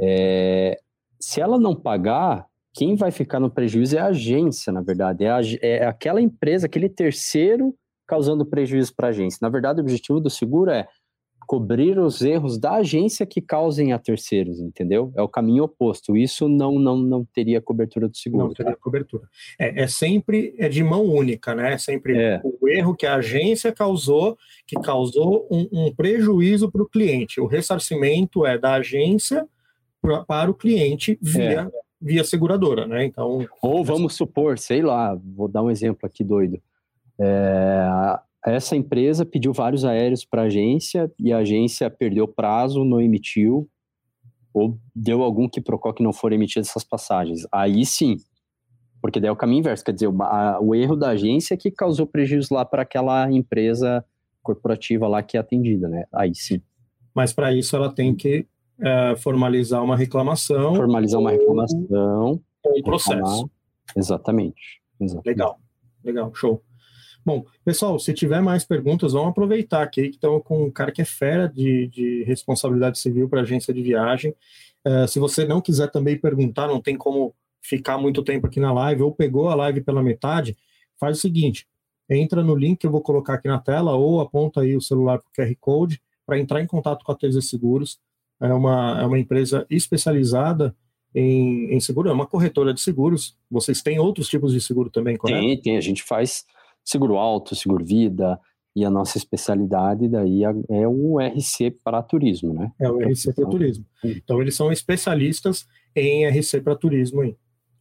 [0.00, 0.78] É,
[1.20, 5.24] se ela não pagar, quem vai ficar no prejuízo é a agência, na verdade.
[5.24, 7.74] É, a, é aquela empresa, aquele terceiro
[8.06, 9.38] causando prejuízo para a agência.
[9.42, 10.86] Na verdade, o objetivo do seguro é
[11.48, 15.10] cobrir os erros da agência que causem a terceiros, entendeu?
[15.16, 16.14] É o caminho oposto.
[16.14, 18.48] Isso não não, não teria cobertura do seguro.
[18.48, 18.78] Não teria tá?
[18.78, 19.26] cobertura.
[19.58, 21.72] É, é, sempre é de mão única, né?
[21.72, 22.42] É sempre é.
[22.44, 24.36] o erro que a agência causou,
[24.66, 27.40] que causou um, um prejuízo para o cliente.
[27.40, 29.48] O ressarcimento é da agência
[30.02, 31.70] pra, para o cliente via, é.
[31.98, 33.06] via seguradora, né?
[33.06, 33.46] Então.
[33.62, 36.60] Ou vamos supor, sei lá, vou dar um exemplo aqui doido.
[37.18, 37.88] É,
[38.50, 43.68] essa empresa pediu vários aéreos para a agência e a agência perdeu prazo, não emitiu,
[44.52, 47.46] ou deu algum que procó que não for emitido essas passagens.
[47.52, 48.16] Aí sim,
[49.00, 51.70] porque daí é o caminho inverso, quer dizer, o, a, o erro da agência que
[51.70, 54.04] causou prejuízo lá para aquela empresa
[54.42, 56.04] corporativa lá que é atendida, né?
[56.12, 56.62] Aí sim.
[57.14, 58.46] Mas para isso ela tem que
[58.80, 60.74] é, formalizar uma reclamação.
[60.74, 62.40] Formalizar uma reclamação.
[62.64, 63.50] Ou um processo.
[63.96, 65.26] Exatamente, exatamente.
[65.26, 65.60] Legal,
[66.04, 66.62] legal, show.
[67.28, 71.02] Bom, pessoal, se tiver mais perguntas, vamos aproveitar aqui que estamos com um cara que
[71.02, 74.34] é fera de, de responsabilidade civil para agência de viagem.
[74.82, 78.72] Uh, se você não quiser também perguntar, não tem como ficar muito tempo aqui na
[78.72, 80.56] live, ou pegou a live pela metade,
[80.98, 81.68] faz o seguinte:
[82.08, 85.18] entra no link que eu vou colocar aqui na tela, ou aponta aí o celular
[85.18, 88.00] para o QR Code para entrar em contato com a TZ Seguros.
[88.40, 90.74] É uma, é uma empresa especializada
[91.14, 93.36] em, em seguro, é uma corretora de seguros.
[93.50, 95.42] Vocês têm outros tipos de seguro também, correto?
[95.42, 95.76] Tem, tem.
[95.76, 96.46] A gente faz
[96.88, 98.40] seguro alto, seguro vida,
[98.74, 102.72] e a nossa especialidade daí é o RC para turismo, né?
[102.80, 103.84] É o RC para turismo.
[104.02, 107.36] Então eles são especialistas em RC para turismo aí.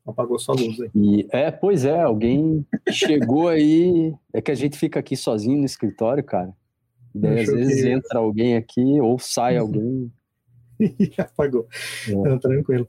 [0.05, 0.89] Apagou sua luz aí.
[0.93, 4.13] E, é, pois é, alguém chegou aí.
[4.33, 6.53] É que a gente fica aqui sozinho no escritório, cara.
[7.13, 7.89] daí às vezes que...
[7.89, 10.11] entra alguém aqui ou sai alguém.
[10.79, 11.67] e apagou.
[12.07, 12.37] É.
[12.39, 12.87] tranquilo.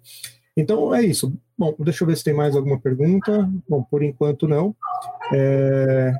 [0.57, 1.33] Então é isso.
[1.59, 3.50] Bom, deixa eu ver se tem mais alguma pergunta.
[3.68, 4.76] Bom, por enquanto não.
[5.34, 6.12] É...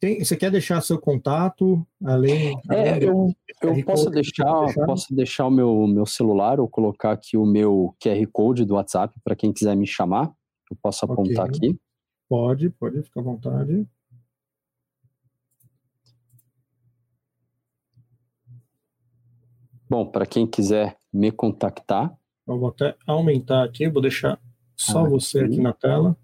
[0.00, 2.60] Tem, você quer deixar seu contato além?
[2.68, 3.32] É, eu,
[3.62, 7.94] eu posso deixar, deixar, posso deixar o meu, meu celular ou colocar aqui o meu
[8.02, 10.32] QR Code do WhatsApp para quem quiser me chamar.
[10.68, 11.68] Eu posso apontar okay.
[11.70, 11.80] aqui.
[12.28, 13.86] Pode, pode, ficar à vontade.
[19.88, 22.12] Bom, para quem quiser me contactar,
[22.46, 24.38] eu vou até aumentar aqui, vou deixar
[24.76, 25.10] só aqui.
[25.10, 26.16] você aqui na tela.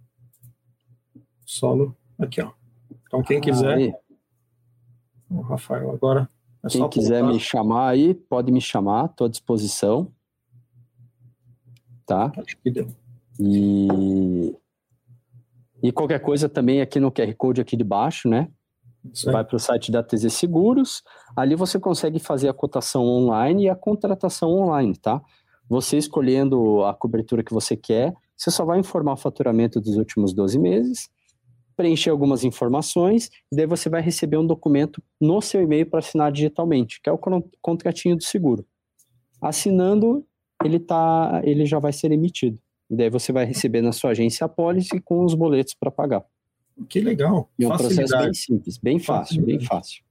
[1.44, 2.52] Solo aqui, ó.
[3.06, 3.98] Então, quem quiser.
[5.30, 6.28] O Rafael, agora.
[6.64, 10.12] É quem quiser me chamar aí, pode me chamar, estou à disposição.
[12.04, 12.32] Tá?
[12.36, 12.88] Acho que deu.
[13.38, 14.56] E,
[15.82, 18.50] e qualquer coisa também aqui no QR Code aqui de baixo, né?
[19.26, 21.02] Vai para o site da TZ Seguros.
[21.36, 25.22] Ali você consegue fazer a cotação online e a contratação online, tá?
[25.68, 30.32] Você escolhendo a cobertura que você quer, você só vai informar o faturamento dos últimos
[30.32, 31.08] 12 meses,
[31.76, 36.32] preencher algumas informações, e daí você vai receber um documento no seu e-mail para assinar
[36.32, 37.18] digitalmente, que é o
[37.60, 38.66] contratinho do seguro.
[39.40, 40.26] Assinando,
[40.64, 42.58] ele, tá, ele já vai ser emitido.
[42.90, 46.24] E daí você vai receber na sua agência a pólice com os boletos para pagar.
[46.88, 47.50] Que legal.
[47.58, 50.02] E é um processo bem simples, bem fácil, bem fácil.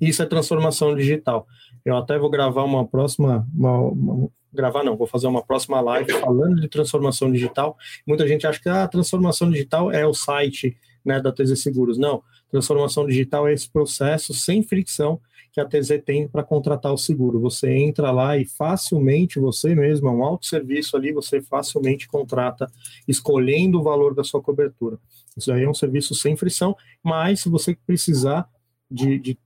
[0.00, 1.46] Isso é transformação digital.
[1.84, 6.12] Eu até vou gravar uma próxima, uma, uma, gravar não, vou fazer uma próxima live
[6.12, 7.76] falando de transformação digital.
[8.06, 11.98] Muita gente acha que a ah, transformação digital é o site né, da TZ Seguros.
[11.98, 15.20] Não, transformação digital é esse processo sem fricção
[15.52, 17.38] que a TZ tem para contratar o seguro.
[17.40, 22.70] Você entra lá e facilmente, você mesmo, é um autosserviço ali, você facilmente contrata,
[23.06, 24.98] escolhendo o valor da sua cobertura.
[25.36, 28.48] Isso aí é um serviço sem frição, mas se você precisar
[28.90, 29.38] de, de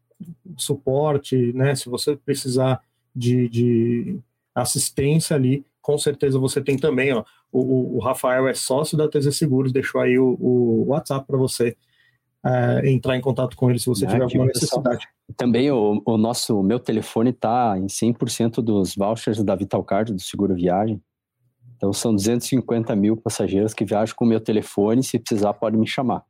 [0.57, 2.80] suporte, né, se você precisar
[3.14, 4.18] de, de
[4.62, 9.36] assistência ali, com certeza você tem também, ó, o, o Rafael é sócio da TZ
[9.36, 11.76] Seguros, deixou aí o, o WhatsApp para você
[12.44, 15.07] é, entrar em contato com ele se você ah, tiver alguma necessidade.
[15.36, 20.54] Também o, o nosso, meu telefone está em 100% dos vouchers da Vitalcard, do Seguro
[20.54, 21.00] Viagem.
[21.76, 25.86] Então são 250 mil passageiros que viajam com o meu telefone, se precisar pode me
[25.86, 26.24] chamar.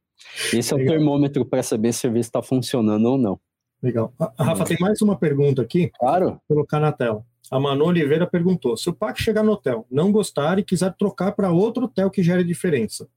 [0.53, 0.95] Esse é Legal.
[0.95, 3.39] o termômetro para saber se o serviço está funcionando ou não.
[3.83, 4.13] Legal.
[4.19, 5.91] A Rafa, tem mais uma pergunta aqui.
[5.99, 6.31] Claro.
[6.31, 7.25] Vou colocar na tela.
[7.51, 11.33] A Manu Oliveira perguntou: se o PAC chegar no hotel, não gostar e quiser trocar
[11.33, 13.09] para outro hotel que gere diferença,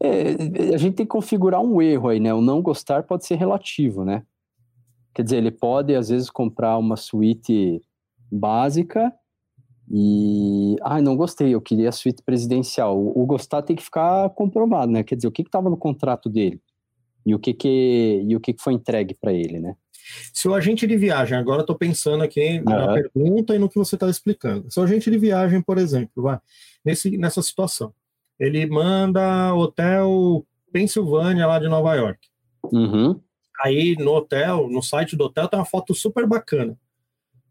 [0.00, 2.34] é, a gente tem que configurar um erro aí, né?
[2.34, 4.24] O não gostar pode ser relativo, né?
[5.14, 7.80] Quer dizer, ele pode, às vezes, comprar uma suíte
[8.30, 9.12] básica
[9.90, 10.76] e.
[10.82, 12.98] Ah, não gostei, eu queria a suíte presidencial.
[12.98, 15.02] O, o gostar tem que ficar comprovado, né?
[15.02, 16.60] Quer dizer, o que estava no contrato dele
[17.24, 19.74] e o que, que, e o que, que foi entregue para ele, né?
[20.32, 22.94] Se o agente de viagem, agora estou pensando aqui na uhum.
[22.94, 24.70] pergunta e no que você está explicando.
[24.70, 26.38] Se o agente de viagem, por exemplo, vai,
[26.84, 27.94] nesse, nessa situação,
[28.38, 32.18] ele manda hotel Pensilvânia lá de Nova York.
[32.72, 33.20] Uhum.
[33.60, 36.76] Aí no hotel, no site do hotel, tem uma foto super bacana.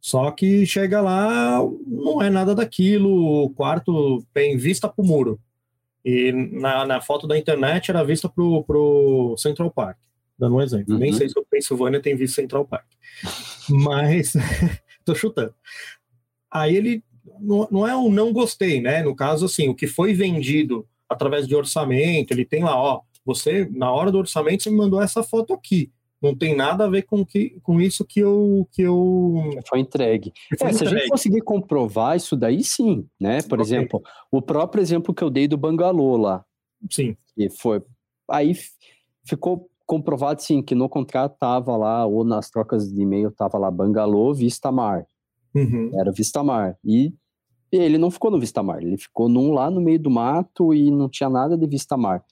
[0.02, 5.40] Só que chega lá, não é nada daquilo, o quarto tem vista para o muro.
[6.04, 9.98] E na, na foto da internet era vista para o Central Park,
[10.38, 10.94] dando um exemplo.
[10.94, 11.00] Uhum.
[11.00, 12.86] Nem sei se o Pensilvânia tem vista Central Park.
[13.70, 14.34] Mas,
[15.06, 15.54] tô chutando.
[16.50, 17.04] Aí ele
[17.40, 19.04] não, não é um não gostei, né?
[19.04, 23.68] No caso, assim, o que foi vendido através de orçamento, ele tem lá, ó, você,
[23.72, 25.92] na hora do orçamento, você me mandou essa foto aqui.
[26.22, 28.68] Não tem nada a ver com, que, com isso que eu.
[28.72, 29.34] Que eu...
[29.68, 30.32] Foi entregue.
[30.58, 30.78] Foi é, entregue.
[30.78, 33.42] Se a gente conseguir comprovar isso daí, sim, né?
[33.42, 33.66] Por okay.
[33.66, 34.02] exemplo,
[34.32, 36.46] o próprio exemplo que eu dei do Bangalô lá.
[36.90, 37.18] Sim.
[37.36, 37.82] Que foi.
[38.30, 38.56] Aí
[39.26, 43.70] ficou comprovado, sim, que no contrato tava lá, ou nas trocas de e-mail tava lá
[43.70, 45.06] Bangalô Vista Mar.
[45.54, 45.92] Uhum.
[45.94, 46.78] Era Vista Mar.
[46.86, 47.14] E
[47.72, 50.90] ele não ficou no Vista Mar, ele ficou num lá no meio do mato e
[50.92, 52.24] não tinha nada de Vista Mar.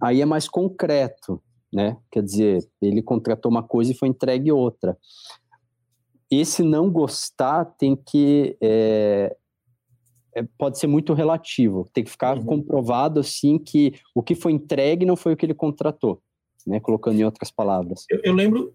[0.00, 1.40] Aí é mais concreto,
[1.74, 1.96] né?
[2.10, 4.96] Quer dizer, ele contratou uma coisa e foi entregue outra.
[6.30, 8.56] Esse não gostar tem que.
[8.60, 9.36] É,
[10.36, 12.44] é, pode ser muito relativo, tem que ficar uhum.
[12.44, 16.20] comprovado assim que o que foi entregue não foi o que ele contratou,
[16.66, 16.80] né?
[16.80, 18.04] Colocando em outras palavras.
[18.10, 18.74] Eu, eu lembro,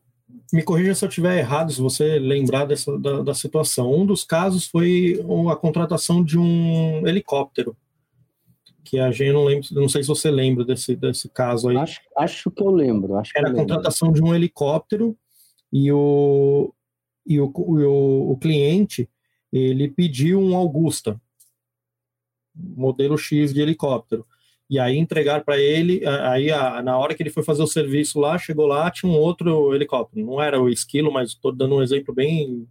[0.54, 3.94] me corrija se eu estiver errado, se você lembrar dessa, da, da, situação.
[3.94, 5.20] Um dos casos foi
[5.52, 7.76] a contratação de um helicóptero.
[8.90, 11.78] Que a gente não lembra, não sei se você lembra desse, desse caso aí.
[11.78, 13.18] Acho, acho que eu lembro.
[13.18, 15.16] Acho Era a contratação de um helicóptero
[15.72, 16.74] e o,
[17.24, 19.08] e o, o, o cliente
[19.54, 21.22] ele pediu um Augusta,
[22.56, 24.26] modelo X de helicóptero
[24.68, 28.20] e aí entregar para ele, aí a, na hora que ele foi fazer o serviço
[28.20, 31.84] lá, chegou lá, tinha um outro helicóptero, não era o esquilo, mas estou dando um
[31.84, 32.68] exemplo bem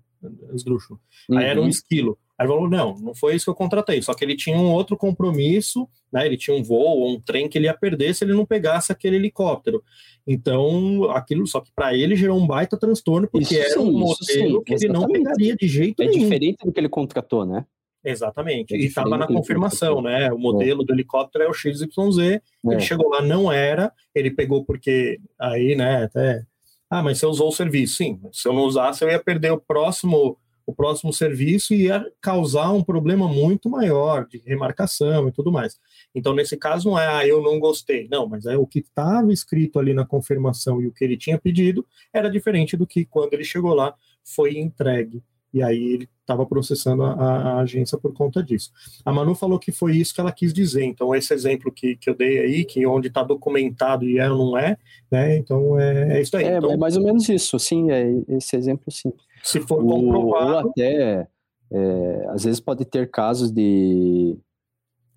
[0.52, 1.00] esdrúxulo.
[1.28, 1.38] Uhum.
[1.38, 1.68] Aí era um uhum.
[1.68, 2.18] esquilo.
[2.39, 4.70] Aí ele falou, não, não foi isso que eu contratei, só que ele tinha um
[4.70, 8.24] outro compromisso, né, ele tinha um voo ou um trem que ele ia perder se
[8.24, 9.82] ele não pegasse aquele helicóptero.
[10.24, 13.93] Então, aquilo, só que para ele gerou um baita transtorno, porque isso era sim, um
[13.93, 16.20] modelo sim, que ele não pegaria de jeito é nenhum.
[16.20, 17.64] É diferente do que ele contratou, né?
[18.05, 18.74] Exatamente.
[18.74, 20.32] É e estava na confirmação, né?
[20.32, 20.84] O modelo é.
[20.84, 21.82] do helicóptero é o XYZ.
[22.20, 22.41] É.
[22.64, 23.93] Ele chegou lá, não era.
[24.14, 26.05] Ele pegou porque aí, né?
[26.05, 26.45] Até.
[26.89, 27.97] Ah, mas você usou o serviço.
[27.97, 32.04] Sim, se eu não usasse, eu ia perder o próximo, o próximo serviço e ia
[32.20, 35.80] causar um problema muito maior de remarcação e tudo mais.
[36.14, 38.06] Então, nesse caso, não é, ah, eu não gostei.
[38.10, 41.38] Não, mas é o que estava escrito ali na confirmação e o que ele tinha
[41.38, 45.22] pedido era diferente do que quando ele chegou lá foi entregue
[45.54, 48.70] e aí ele estava processando a, a, agência por conta disso.
[49.02, 52.10] A Manu falou que foi isso que ela quis dizer, então esse exemplo que, que
[52.10, 54.76] eu dei aí, que onde está documentado e é ou não é,
[55.10, 56.44] né, então é, é isso aí.
[56.44, 59.10] É, então, é mais ou menos isso, sim, é esse exemplo sim.
[59.43, 60.66] Se for comprovado...
[60.66, 61.28] Ou até,
[61.70, 64.36] é, às vezes pode ter casos de...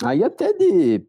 [0.04, 1.06] Aí até de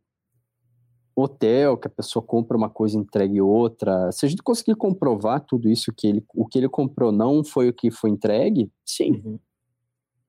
[1.15, 4.11] hotel, que a pessoa compra uma coisa e entregue outra.
[4.13, 7.69] Se a gente conseguir comprovar tudo isso, que ele, o que ele comprou não foi
[7.69, 9.23] o que foi entregue, sim.
[9.25, 9.39] Uhum.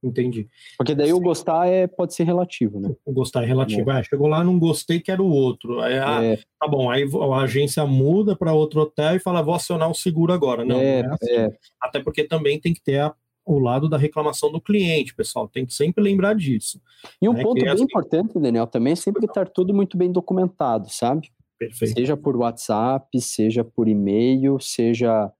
[0.04, 0.50] Entendi.
[0.78, 1.14] Porque daí sim.
[1.14, 2.94] o gostar é, pode ser relativo, né?
[3.06, 3.90] O gostar é relativo.
[3.90, 4.00] É.
[4.00, 5.80] Ah, chegou lá, não gostei, quero outro.
[5.80, 6.38] Aí, ah, é.
[6.60, 10.34] Tá bom, aí a agência muda para outro hotel e fala, vou acionar o seguro
[10.34, 10.66] agora.
[10.66, 11.32] Não, é, não é assim.
[11.32, 11.58] É.
[11.82, 15.48] Até porque também tem que ter a o lado da reclamação do cliente, pessoal.
[15.48, 16.82] Tem que sempre lembrar disso.
[17.22, 17.44] E um né?
[17.44, 17.84] ponto bem assim...
[17.84, 21.30] importante, Daniel, também é sempre estar tudo muito bem documentado, sabe?
[21.60, 21.94] Perfeito.
[21.94, 25.32] Seja por WhatsApp, seja por e-mail, seja.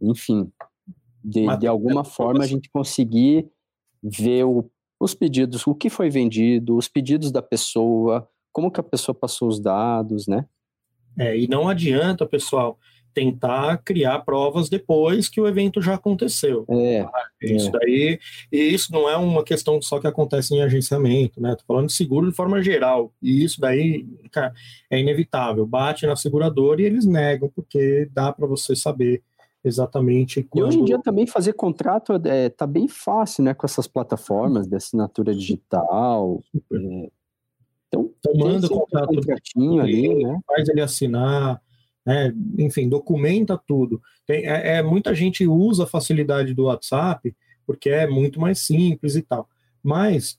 [0.00, 0.50] Enfim,
[1.24, 3.48] de, de alguma forma a gente conseguir
[4.02, 4.70] ver o,
[5.00, 9.48] os pedidos, o que foi vendido, os pedidos da pessoa, como que a pessoa passou
[9.48, 10.46] os dados, né?
[11.18, 12.78] É, e não adianta, pessoal,
[13.14, 16.66] tentar criar provas depois que o evento já aconteceu.
[16.68, 17.06] É,
[17.40, 17.70] isso é.
[17.70, 18.18] daí,
[18.52, 21.54] e isso não é uma questão só que acontece em agenciamento, né?
[21.54, 23.14] Tô falando de seguro de forma geral.
[23.22, 24.52] E isso daí, cara,
[24.90, 25.64] é inevitável.
[25.64, 29.22] Bate na seguradora e eles negam, porque dá para você saber
[29.64, 30.68] exatamente E quando...
[30.68, 33.54] hoje em dia também fazer contrato é, tá bem fácil, né?
[33.54, 36.42] Com essas plataformas de assinatura digital.
[36.54, 36.76] É.
[37.88, 40.40] Então, Então, manda um contrato contratinho ali, né?
[40.46, 41.60] faz ele assinar,
[42.04, 42.34] né?
[42.58, 44.02] enfim, documenta tudo.
[44.26, 47.34] Tem, é, é- muita gente usa a facilidade do WhatsApp
[47.66, 49.48] porque é muito mais simples e tal.
[49.82, 50.38] Mas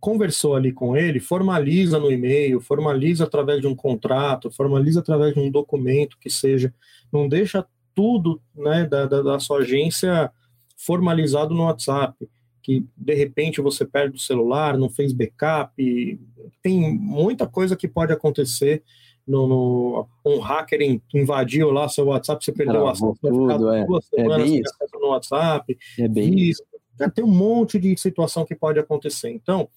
[0.00, 5.40] conversou ali com ele, formaliza no e-mail, formaliza através de um contrato, formaliza através de
[5.40, 6.74] um documento que seja,
[7.12, 7.64] não deixa
[7.94, 10.30] tudo né, da, da, da sua agência
[10.76, 12.28] formalizado no WhatsApp,
[12.62, 16.20] que de repente você perde o celular, não fez backup,
[16.62, 18.82] tem muita coisa que pode acontecer
[19.26, 23.56] no, no- um hacker in- invadiu lá seu WhatsApp, você perdeu o acesso, vai ficar
[23.58, 23.84] tudo, é.
[23.86, 24.74] duas É semanas isso.
[24.74, 26.62] acesso no WhatsApp, É bem isso.
[26.98, 29.30] Cara, tem um monte de situação que pode acontecer.
[29.30, 29.68] Então,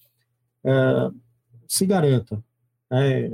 [0.64, 1.10] é,
[1.68, 2.42] se garanta.
[2.90, 3.30] né?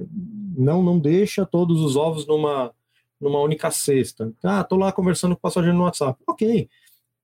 [0.57, 2.73] não, não deixa todos os ovos numa,
[3.23, 4.33] numa única cesta.
[4.43, 6.21] Ah, tô lá conversando com o passageiro no WhatsApp.
[6.27, 6.69] Ok.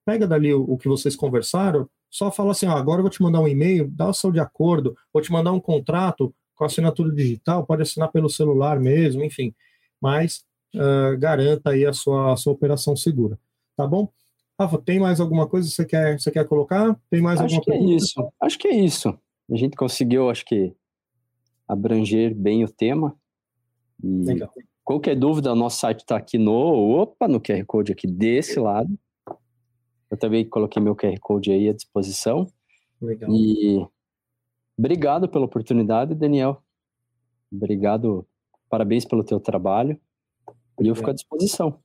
[0.04, 3.22] Pega dali o, o que vocês conversaram, só fala assim, ó, agora eu vou te
[3.22, 7.12] mandar um e-mail, dá o seu de acordo, vou te mandar um contrato com assinatura
[7.12, 9.54] digital, pode assinar pelo celular mesmo, enfim.
[10.00, 10.44] Mas
[10.76, 13.38] ah, garanta aí a sua, a sua operação segura.
[13.76, 14.08] Tá bom?
[14.58, 16.98] Rafa, tem mais alguma coisa que você quer, você quer colocar?
[17.08, 17.96] Tem mais Acho alguma que é pergunta?
[17.96, 18.32] isso.
[18.40, 19.18] Acho que é isso.
[19.50, 20.74] A gente conseguiu, acho que,
[21.66, 23.14] abranger bem o tema.
[24.02, 24.52] E Legal.
[24.88, 28.98] Qualquer dúvida, o nosso site está aqui no, opa, no QR Code aqui desse lado.
[30.10, 32.46] Eu também coloquei meu QR Code aí à disposição.
[32.98, 33.30] Legal.
[33.30, 33.86] E
[34.78, 36.62] obrigado pela oportunidade, Daniel.
[37.52, 38.26] Obrigado,
[38.70, 40.00] parabéns pelo teu trabalho.
[40.80, 41.78] E eu fico à disposição.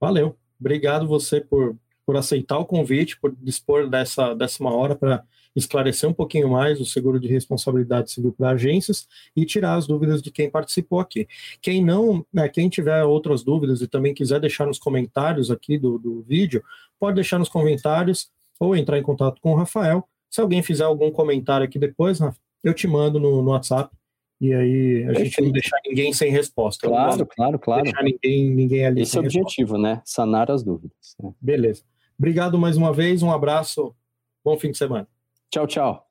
[0.00, 0.36] Valeu.
[0.58, 1.76] Obrigado você por,
[2.10, 5.22] por aceitar o convite, por dispor dessa, dessa uma hora para
[5.54, 9.06] esclarecer um pouquinho mais o seguro de responsabilidade civil para agências
[9.36, 11.28] e tirar as dúvidas de quem participou aqui.
[11.62, 16.00] Quem não, né, quem tiver outras dúvidas e também quiser deixar nos comentários aqui do,
[16.00, 16.64] do vídeo,
[16.98, 20.04] pode deixar nos comentários ou entrar em contato com o Rafael.
[20.28, 22.18] Se alguém fizer algum comentário aqui depois,
[22.64, 23.94] eu te mando no, no WhatsApp
[24.40, 26.88] e aí a gente não deixar ninguém sem resposta.
[26.88, 27.82] Não Claro, claro, claro.
[27.84, 29.46] deixar ninguém, ninguém ali Esse é o resposta.
[29.46, 30.02] objetivo, né?
[30.04, 31.14] Sanar as dúvidas.
[31.22, 31.32] né?
[31.40, 31.84] Beleza.
[32.20, 33.96] Obrigado mais uma vez, um abraço,
[34.44, 35.08] bom fim de semana.
[35.50, 36.09] Tchau, tchau.